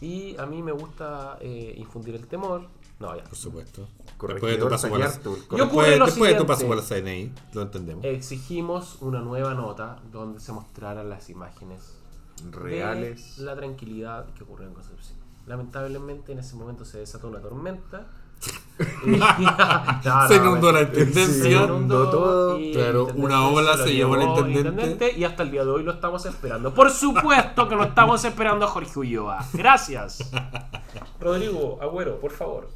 [0.00, 2.68] y a mí me gusta eh, infundir el temor.
[3.00, 3.24] No, ya.
[3.24, 3.88] Por supuesto.
[4.28, 7.32] Después de tu paso por la, después, lo después de tu paso por la CNI,
[7.52, 8.04] lo entendemos.
[8.04, 11.98] Exigimos una nueva nota donde se mostraran las imágenes
[12.52, 13.38] Reales.
[13.38, 15.18] de la tranquilidad que ocurrió en Concepción.
[15.48, 18.06] Lamentablemente en ese momento se desató una tormenta.
[19.04, 21.64] No, Se inundó la se intendencia.
[21.64, 22.58] inundó todo.
[22.72, 25.12] Claro, una ola lo se llevó al intendente.
[25.16, 26.72] y hasta el día de hoy lo estamos esperando.
[26.74, 29.44] Por supuesto que lo estamos esperando a Jorge Ulloa.
[29.52, 30.30] Gracias.
[31.20, 32.68] Rodrigo, Agüero, por favor.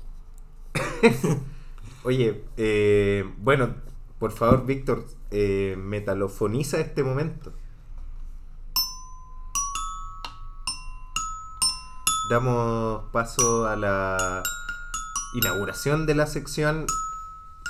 [2.05, 3.77] Oye, eh, bueno,
[4.19, 7.53] por favor, Víctor, eh, metalofoniza este momento.
[12.31, 14.43] Damos paso a la
[15.35, 16.87] inauguración de la sección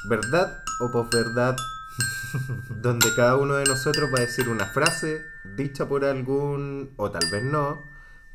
[0.05, 1.57] ¿Verdad o posverdad?
[2.83, 5.23] donde cada uno de nosotros va a decir una frase
[5.57, 7.79] dicha por algún, o tal vez no,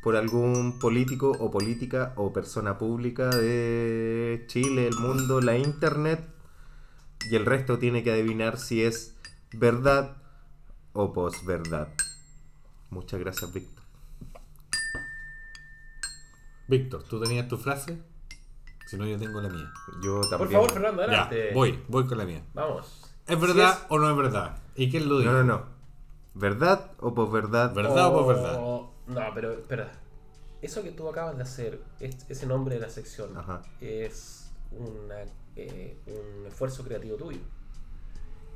[0.02, 6.24] por algún político o política o persona pública de Chile, el mundo, la internet,
[7.30, 9.14] y el resto tiene que adivinar si es
[9.52, 10.16] verdad
[10.92, 11.88] o posverdad.
[12.90, 13.84] Muchas gracias, Víctor.
[16.68, 17.98] Víctor, ¿tú tenías tu frase?
[18.88, 19.70] Si no, yo tengo la mía.
[20.02, 20.38] Yo también.
[20.38, 21.50] Por favor, Fernando, Ya, adelante.
[21.54, 22.42] voy, voy con la mía.
[22.54, 23.02] Vamos.
[23.26, 24.56] ¿Es Si verdad o no es verdad?
[24.76, 25.30] ¿Y quién lo dijo?
[25.30, 25.62] No, no, no.
[26.34, 27.74] ¿Verdad o posverdad?
[27.74, 28.58] ¿Verdad o Oh, posverdad?
[29.08, 29.92] No, pero espera.
[30.62, 33.62] Eso que tú acabas de hacer, es- ese nombre de la sección, Ajá.
[33.80, 35.16] es una,
[35.56, 37.40] eh, un esfuerzo creativo tuyo.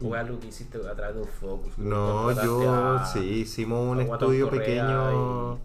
[0.02, 1.76] O algo que hiciste a través de un focus.
[1.78, 5.58] No, yo a- sí, hicimos un estudio Correa pequeño.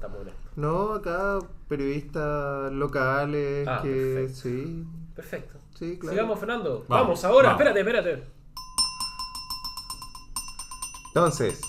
[0.58, 4.36] No, acá periodistas locales Ah, que perfecto.
[4.42, 5.60] sí, Perfecto.
[5.78, 6.16] sí, claro.
[6.16, 6.86] Sigamos, Fernando.
[6.88, 7.50] Vamos, Vamos, ahora.
[7.50, 7.62] vamos.
[7.62, 8.24] Espérate, espérate.
[11.08, 11.62] Entonces,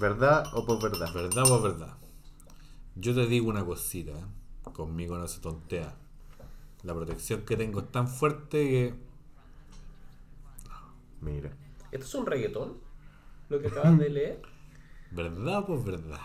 [0.00, 1.12] ¿verdad o posverdad?
[1.12, 1.96] ¿Verdad o es verdad?
[2.94, 4.12] Yo te digo una cosita.
[4.12, 4.24] ¿eh?
[4.72, 5.94] Conmigo no se tontea.
[6.82, 8.94] La protección que tengo es tan fuerte que.
[11.20, 11.50] Mira.
[11.92, 12.78] ¿Esto es un reggaetón?
[13.48, 14.42] Lo que acabas de leer.
[15.10, 16.20] ¿Verdad o es verdad?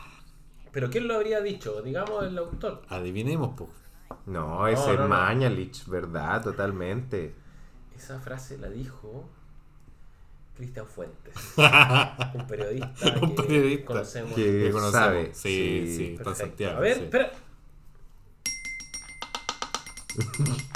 [0.71, 1.81] ¿Pero quién lo habría dicho?
[1.81, 2.83] Digamos el autor.
[2.89, 3.69] Adivinemos, pues.
[4.25, 5.07] No, ese no, es no.
[5.07, 6.41] Mañalich, ¿verdad?
[6.43, 7.33] Totalmente.
[7.95, 9.29] Esa frase la dijo
[10.55, 11.33] Cristian Fuentes,
[12.33, 14.33] un periodista Un que periodista conocemos.
[14.33, 14.91] Que Que conocemos.
[14.91, 15.33] sabe.
[15.33, 16.47] Sí, sí, está Perfecto.
[16.47, 16.77] Santiago.
[16.77, 17.03] A ver, sí.
[17.03, 17.31] espera.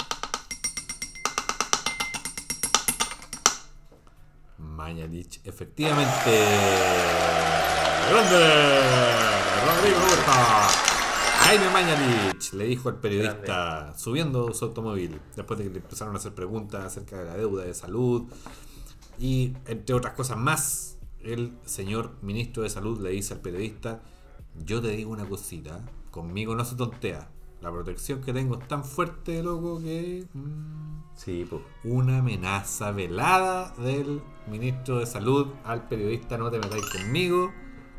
[4.58, 6.44] Mañalich, efectivamente.
[8.10, 9.35] ¡Grande!
[9.66, 9.98] Rodrigo.
[11.40, 16.18] Jaime Mañalich le dijo al periodista subiendo su automóvil después de que le empezaron a
[16.18, 18.24] hacer preguntas acerca de la deuda de salud
[19.18, 24.02] y entre otras cosas más el señor ministro de salud le dice al periodista
[24.64, 25.80] yo te digo una cosita
[26.12, 27.28] conmigo no se tontea
[27.60, 31.62] la protección que tengo es tan fuerte loco que mm, Sí, pues.
[31.82, 37.50] una amenaza velada del ministro de salud al periodista no te metáis conmigo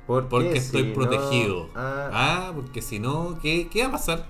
[0.08, 0.94] ¿Por porque estoy si no?
[0.96, 1.70] protegido.
[1.76, 4.26] Ah, Ah, porque si no, ¿qué, ¿qué va a pasar?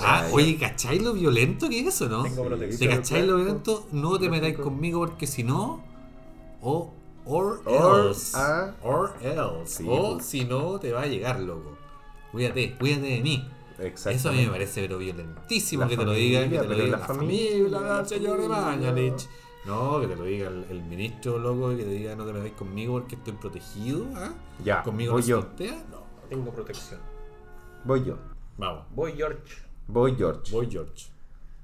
[0.00, 2.22] Ah, oye, ¿cacháis lo violento que es eso, no?
[2.22, 2.78] Tengo Sí, protección.
[2.80, 3.86] ¿Te pero cacháis lo violento?
[3.92, 5.82] No te metáis conmigo porque si no,
[6.62, 6.92] o
[7.26, 8.32] or, Or, else.
[8.34, 8.72] ah.
[8.82, 9.76] Or else.
[9.82, 10.24] Sí, o pues.
[10.26, 11.76] si no, te va a llegar, loco.
[12.32, 13.48] Cuídate, cuídate de mí.
[14.06, 16.74] Eso a mí me parece pero violentísimo La que te lo diga, que te lo
[16.74, 18.92] diga la la familia, familia, señor de familia.
[18.92, 19.28] Mañalich.
[19.64, 22.52] No, que te lo diga el, el ministro, loco, que te diga no te metáis
[22.54, 24.06] conmigo porque estoy protegido.
[24.16, 24.32] ¿ah?
[24.64, 25.40] Ya, Conmigo voy no se yo.
[25.44, 25.84] tontea.
[25.90, 26.02] No.
[26.28, 27.00] Tengo protección.
[27.84, 28.16] Voy yo.
[28.58, 29.40] Vamos, Voy, George.
[29.88, 30.50] Voy George.
[30.52, 31.10] voy George.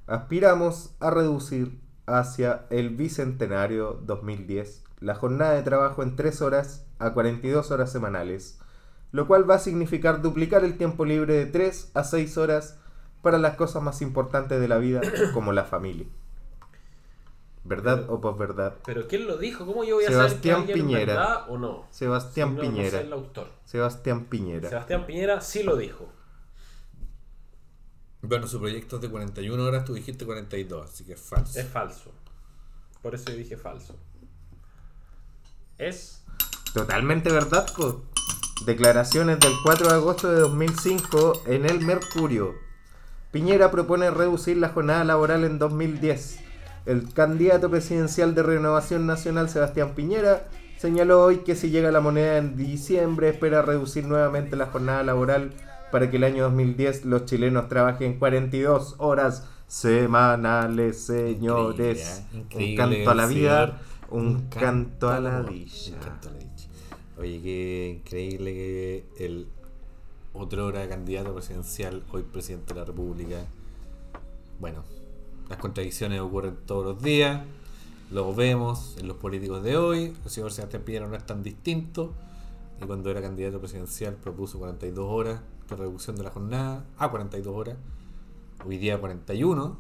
[0.07, 7.13] Aspiramos a reducir hacia el bicentenario 2010 la jornada de trabajo en 3 horas a
[7.13, 8.59] 42 horas semanales,
[9.13, 12.79] lo cual va a significar duplicar el tiempo libre de 3 a 6 horas
[13.23, 15.01] para las cosas más importantes de la vida,
[15.35, 16.07] como la familia.
[17.69, 18.75] ¿Verdad o posverdad?
[18.87, 19.67] Pero ¿quién lo dijo?
[19.67, 21.15] ¿Cómo yo voy a Sebastián saber que Piñera.
[21.15, 21.87] verdad o no?
[21.91, 22.91] Sebastián Si no, no Piñera.
[22.99, 23.49] sé el autor.
[23.67, 24.69] Sebastián Piñera.
[24.71, 26.09] Sebastián Piñera sí lo dijo.
[28.23, 31.61] Bueno, su proyecto es de 41 horas, tú dijiste 42, así que es falso.
[31.61, 32.11] Es falso.
[33.03, 33.95] Por eso yo dije falso.
[35.77, 36.25] Es
[36.73, 38.03] Totalmente verdad, po.
[38.65, 42.55] Declaraciones del 4 de agosto de 2005 en el Mercurio.
[43.31, 46.41] Piñera propone reducir la jornada laboral en 2010.
[46.87, 50.49] El candidato presidencial de Renovación Nacional, Sebastián Piñera,
[50.79, 55.53] señaló hoy que si llega la moneda en diciembre espera reducir nuevamente la jornada laboral
[55.91, 62.25] para que el año 2010 los chilenos trabajen 42 horas semanales, señores.
[62.33, 62.71] Increíble, ¿eh?
[62.71, 65.93] Un canto a la vida, un canto a la dicha.
[65.93, 66.69] Un canto a la dicha.
[67.19, 69.49] Oye, qué increíble que el
[70.33, 73.37] otro hora candidato presidencial, hoy presidente de la República.
[74.61, 74.85] Bueno,
[75.49, 77.43] las contradicciones ocurren todos los días.
[78.11, 80.15] Lo vemos en los políticos de hoy.
[80.25, 82.13] El señor Sebastián Piñera no es tan distinto.
[82.81, 87.55] Y cuando era candidato presidencial propuso 42 horas de reducción de la jornada a 42
[87.55, 87.77] horas.
[88.67, 89.77] Hoy día 41.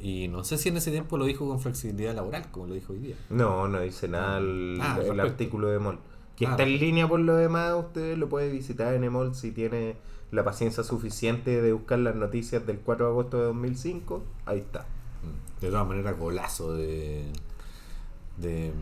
[0.00, 2.92] Y no sé si en ese tiempo lo dijo con flexibilidad laboral, como lo dijo
[2.92, 3.16] hoy día.
[3.30, 5.98] No, no dice nada el, Ah, el artículo de MOL.
[6.36, 9.50] Que Ah, está en línea por lo demás, usted lo puede visitar en EMOL si
[9.50, 9.96] tiene
[10.30, 14.22] la paciencia suficiente de buscar las noticias del 4 de agosto de 2005.
[14.46, 14.80] Ahí está.
[14.80, 15.60] Mm.
[15.62, 17.24] De todas maneras, golazo de,
[18.36, 18.72] de,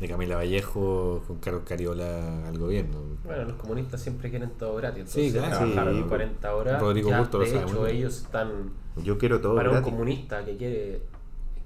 [0.00, 2.98] de Camila Vallejo con Carlos Cariola al gobierno.
[3.24, 5.10] Bueno, los comunistas siempre quieren todo gratis.
[5.10, 5.92] Sí, Entonces, claro.
[5.92, 6.08] Sí, pues.
[6.08, 6.80] 40 horas.
[6.80, 8.70] Rodrigo ya, lo de hecho, ellos están.
[9.02, 11.02] Yo quiero todo Para un comunista que quiere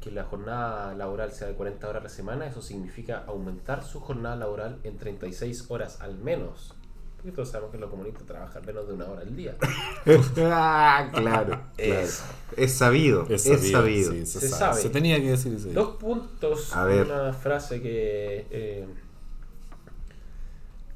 [0.01, 4.01] que la jornada laboral sea de 40 horas a la semana, eso significa aumentar su
[4.01, 6.75] jornada laboral en 36 horas al menos.
[7.21, 9.55] Porque todos sabemos que los comunistas trabajan menos de una hora al día.
[9.61, 11.61] ah, claro, claro.
[11.77, 12.25] Es-
[12.57, 14.13] Es sabido, es sabido.
[14.13, 14.59] sí, se, Se sabe.
[14.73, 14.83] sabe.
[14.83, 15.73] Se tenía que decir día.
[15.75, 17.07] Dos puntos, A ver.
[17.07, 18.87] una frase que eh,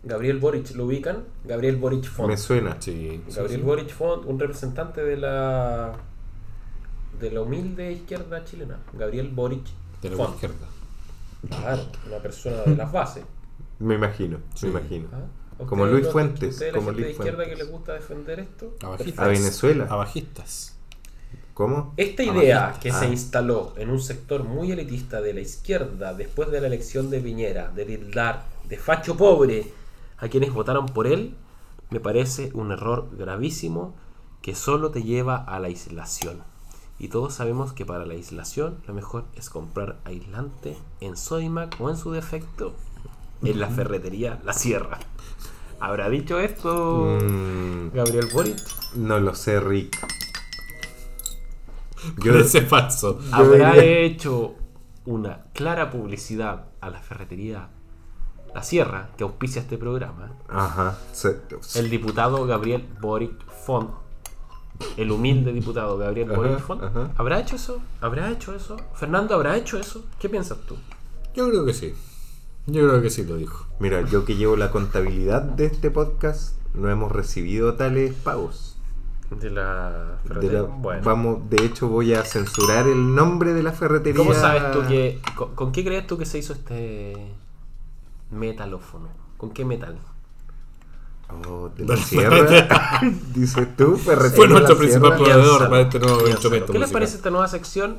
[0.02, 1.24] Gabriel Boric lo ubican.
[1.44, 2.28] Gabriel Boric Font.
[2.30, 2.76] Me suena.
[2.80, 3.66] Sí, sí, Gabriel sí.
[3.66, 5.92] Boric Font, un representante de la
[7.20, 8.78] de la humilde izquierda chilena.
[8.92, 9.64] Gabriel Boric
[10.02, 10.34] De la Font.
[10.34, 10.66] izquierda.
[11.48, 13.24] Claro, una persona de las bases.
[13.78, 14.66] Me imagino, Sí.
[14.66, 15.08] me imagino.
[15.12, 15.24] ¿ah?
[15.58, 18.74] Como ¿Ustedes Luis Fuentes, ¿Ustedes la como gente de izquierda que les gusta defender esto?
[18.82, 19.24] Abajistas.
[19.24, 19.86] A Venezuela.
[19.88, 20.76] Abajistas.
[21.54, 21.94] ¿Cómo?
[21.96, 22.98] Esta idea que Ah.
[22.98, 27.20] se instaló en un sector muy elitista de la izquierda después de la elección de
[27.20, 29.70] Piñera, de tildar de facho pobre
[30.18, 31.36] a quienes votaron por él,
[31.90, 33.94] me parece un error gravísimo
[34.42, 36.42] que solo te lleva a la aislación.
[36.98, 41.88] Y todos sabemos que para la aislación lo mejor es comprar aislante en Sodimac o
[41.90, 42.74] en su defecto
[43.44, 44.98] en la ferretería La Sierra.
[45.80, 48.56] ¿Habrá dicho esto Mm, Gabriel Boric?
[48.96, 49.98] no lo sé, Rick.
[52.22, 53.18] Yo ese falso.
[53.32, 54.54] habrá diría- hecho
[55.06, 57.68] una clara publicidad a la ferretería
[58.54, 60.96] La Sierra, que auspicia este programa, Ajá.
[61.12, 61.40] se-
[61.76, 63.90] el diputado Gabriel Boric Font,
[64.96, 67.10] el humilde diputado Gabriel Ajá, Boric Font, ajá.
[67.16, 67.80] ¿habrá hecho eso?
[68.00, 68.76] ¿Habrá hecho eso?
[68.94, 70.04] Fernando, ¿habrá hecho eso?
[70.20, 70.76] ¿Qué piensas tú?
[71.34, 71.94] Yo creo que sí.
[72.66, 73.66] Yo creo que sí lo dijo.
[73.78, 78.76] Mira, yo que llevo la contabilidad de este podcast, no hemos recibido tales pagos.
[79.30, 80.62] De la De ferretería.
[80.62, 81.02] la- bueno.
[81.04, 84.16] Vamos, de hecho voy a censurar el nombre de la ferretería.
[84.18, 85.20] ¿Cómo sabes tú que...
[85.34, 87.16] Con, con qué crees tú que se hizo este
[88.30, 89.08] metalófono?
[89.36, 89.98] ¿Con qué metal?
[91.48, 93.00] Oh, de la sierra.
[93.34, 94.36] Dices tú, ferretería.
[94.36, 97.98] Fue nuestro principal proveedor para este nuevo instrumento ¿Qué les parece esta nueva sección?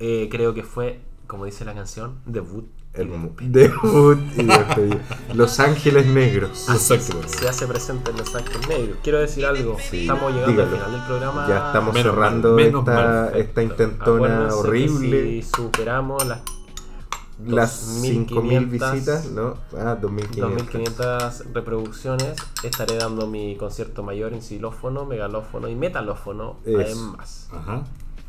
[0.00, 2.66] Eh, creo que fue, como dice la canción, debut.
[2.94, 5.00] El debut y despedida.
[5.34, 6.68] Los Ángeles Negros.
[6.68, 7.20] Exacto.
[7.28, 8.98] Se hace presente en Los Ángeles Negros.
[9.02, 9.76] Quiero decir algo.
[9.80, 10.70] Sí, Estamos llegando dígalo.
[10.70, 11.48] al final del programa.
[11.48, 13.36] Ya estamos Menos cerrando mal, menos esta, mal.
[13.36, 15.22] esta intentona Acuérdense horrible.
[15.22, 16.40] Si superamos las
[17.44, 19.56] Las 5.000 2500 visitas, ¿no?
[19.76, 20.40] Ah, 2.500.
[20.40, 27.48] 2500 reproducciones, estaré dando mi concierto mayor en xilófono, megalófono y metalófono, además.
[27.52, 27.82] Ajá.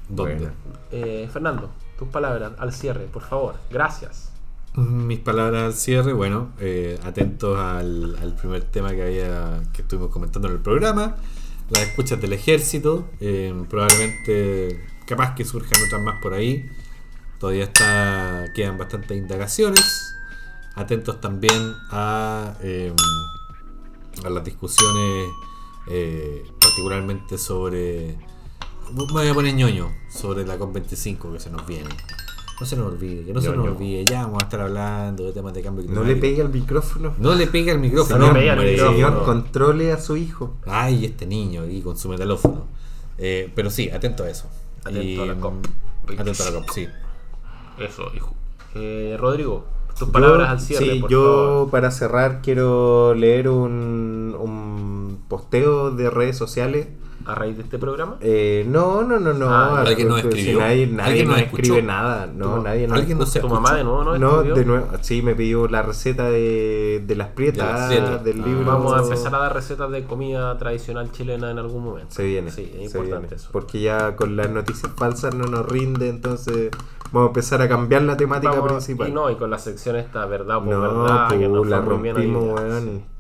[0.10, 0.36] ¿Dónde?
[0.36, 0.52] Bueno.
[0.92, 3.56] Eh, Fernando, tus palabras al cierre, por favor.
[3.70, 4.32] Gracias.
[4.78, 10.12] Mis palabras al cierre, bueno, eh, atentos al, al primer tema que había que estuvimos
[10.12, 11.16] comentando en el programa,
[11.70, 16.70] las escuchas del ejército, eh, probablemente capaz que surjan otras más por ahí,
[17.40, 20.14] todavía está quedan bastantes indagaciones,
[20.76, 22.94] atentos también a, eh,
[24.26, 25.30] a las discusiones
[26.60, 28.18] particularmente sobre,
[28.92, 31.90] me voy a poner ñoño, sobre la COP25 que se nos viene.
[32.60, 34.06] No se nos olvide, que no se nos olvide.
[34.06, 36.16] Ya vamos a estar hablando de temas de cambio No climático.
[36.16, 37.14] le pegue al micrófono.
[37.20, 38.18] No le pegue al micrófono.
[38.28, 38.94] No le pegue al micrófono.
[38.94, 40.54] Señor, controle a su hijo.
[40.66, 42.66] Ay, este niño ahí con su metalófono.
[43.18, 44.48] Eh, pero sí, atento a eso.
[44.86, 45.54] Atento Y, a la COP.
[45.54, 46.88] mm, Atento a la COP, sí.
[47.80, 48.10] Eso.
[48.12, 48.34] ju-
[48.76, 49.66] eh, Rodrigo,
[49.98, 51.70] tus palabras Yo- al cierre, Sí, por yo favor.
[51.72, 56.88] para cerrar quiero leer un, un posteo de redes sociales.
[57.26, 58.18] A raíz de este programa.
[58.22, 59.50] Eh, no, no, no, no.
[59.50, 60.60] Ah, al- ¿alguien nos si escribió?
[60.60, 62.28] nadie nadie ¿Alguien nos escribe nada.
[62.28, 63.48] No, Tu- nadie nos ¿Alguien nos escucha.
[63.48, 64.56] tu mamá de nuevo no No, escribió?
[64.56, 64.88] de nuevo.
[65.02, 68.24] Sí, me pidió la receta de, de las prietas De prietas.
[68.24, 68.46] del Ah.
[68.46, 68.66] libro.
[68.66, 72.14] Vamos a empezar a dar recetas de comida tradicional chilena en algún momento.
[72.14, 72.52] Se viene.
[72.52, 73.36] Sí, es se importante viene.
[73.36, 73.50] eso.
[73.52, 76.70] Porque ya con las noticias falsas no nos rinde, entonces
[77.12, 79.10] vamos a empezar a cambiar la temática Vamos- principal.
[79.10, 81.82] Y no, y con la sección esta, verdad por No, verdad, que pu, nos la
[81.82, 83.15] rompimos, weón.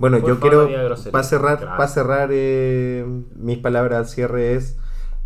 [0.00, 3.04] Bueno, Por yo favor, quiero, para cerrar, para cerrar eh,
[3.36, 4.76] mis palabras al cierre es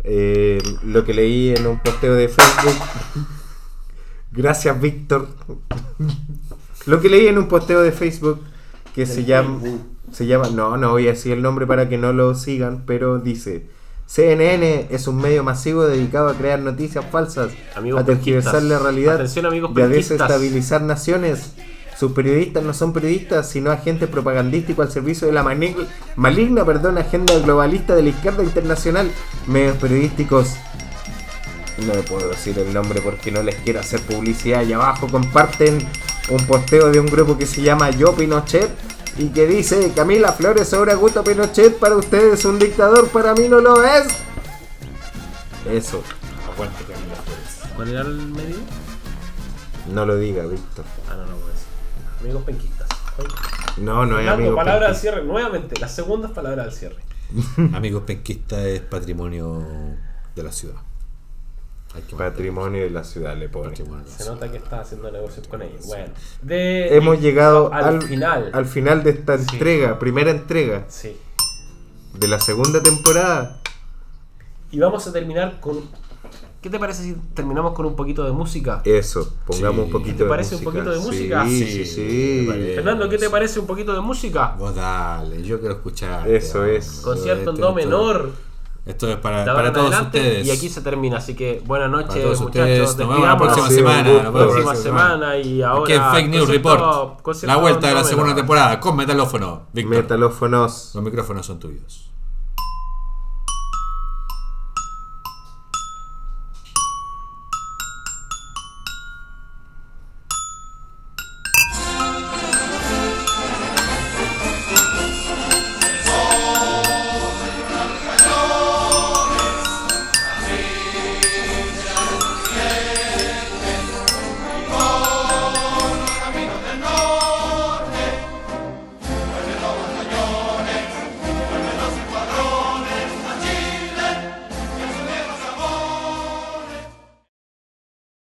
[0.03, 2.75] eh, lo que leí en un posteo de Facebook.
[4.33, 5.29] Gracias, Víctor.
[6.87, 8.41] lo que leí en un posteo de Facebook
[8.93, 9.61] que se llama,
[10.11, 13.19] se llama, no, no voy a decir el nombre para que no lo sigan, pero
[13.19, 13.73] dice...
[14.07, 19.19] CNN es un medio masivo dedicado a crear noticias falsas, Amigos a tergiversar la realidad
[19.43, 21.55] amigos y a desestabilizar naciones.
[21.97, 25.43] Sus periodistas no son periodistas, sino agentes propagandísticos al servicio de la
[26.15, 29.09] maligna perdón, agenda globalista de la izquierda internacional.
[29.47, 30.55] Medios periodísticos.
[31.85, 34.63] No puedo decir el nombre porque no les quiero hacer publicidad.
[34.65, 35.77] Y abajo comparten
[36.29, 38.69] un posteo de un grupo que se llama Yo Pinochet
[39.17, 43.59] y que dice Camila Flores sobre Augusto Pinochet para ustedes un dictador, para mí no
[43.59, 44.07] lo es.
[45.71, 46.03] Eso,
[47.75, 48.55] ¿Cuál era el medio?
[49.91, 50.85] no lo diga, Víctor.
[51.09, 51.54] Ah, no, no decir.
[52.25, 52.87] Amigos penquistas.
[53.77, 54.55] No, no es Fernando, amigo.
[54.55, 55.01] palabra al penquista.
[55.11, 56.97] cierre, nuevamente, las segundas palabras al cierre.
[57.73, 59.63] Amigos penquista es patrimonio
[60.35, 60.75] de la ciudad.
[61.93, 63.73] Hay Patrimonio de la ciudad le pone.
[63.75, 65.85] Se nota que está haciendo negocios con ellos.
[65.87, 66.07] Bueno,
[66.41, 68.49] de, Hemos llegado al, al, final.
[68.53, 69.45] al final de esta Sí.
[69.53, 71.15] entrega, primera entrega Sí.
[72.15, 73.61] de la segunda temporada.
[74.71, 75.83] Y vamos a terminar con.
[76.65, 78.81] ¿Qué te parece si terminamos con un poquito de música?
[78.85, 79.81] Eso, pongamos Sí.
[79.83, 81.45] un poquito ¿Te de parece un poquito de música?
[81.47, 82.47] Sí, Sí, sí.
[82.73, 84.55] Fernando, ¿qué te parece un poquito de música?
[84.57, 86.27] Vos dale, yo quiero escuchar.
[86.27, 87.01] Eso es.
[87.03, 88.31] Concierto en do menor.
[88.83, 90.47] Esto es para, para todos adelante, ustedes.
[90.47, 92.89] Y aquí se termina, así que buenas Para noches, todos muchachos.
[92.89, 92.97] ustedes.
[92.97, 94.13] Nos vemos la próxima Sí, semana.
[94.23, 95.83] la próxima semana y ahora.
[95.83, 97.43] Aquí en Fake News Report.
[97.43, 99.67] La vuelta de la segunda temporada con Metalófono.
[99.71, 100.91] Víctor, Metalófonos.
[100.95, 102.09] los micrófonos son tuyos.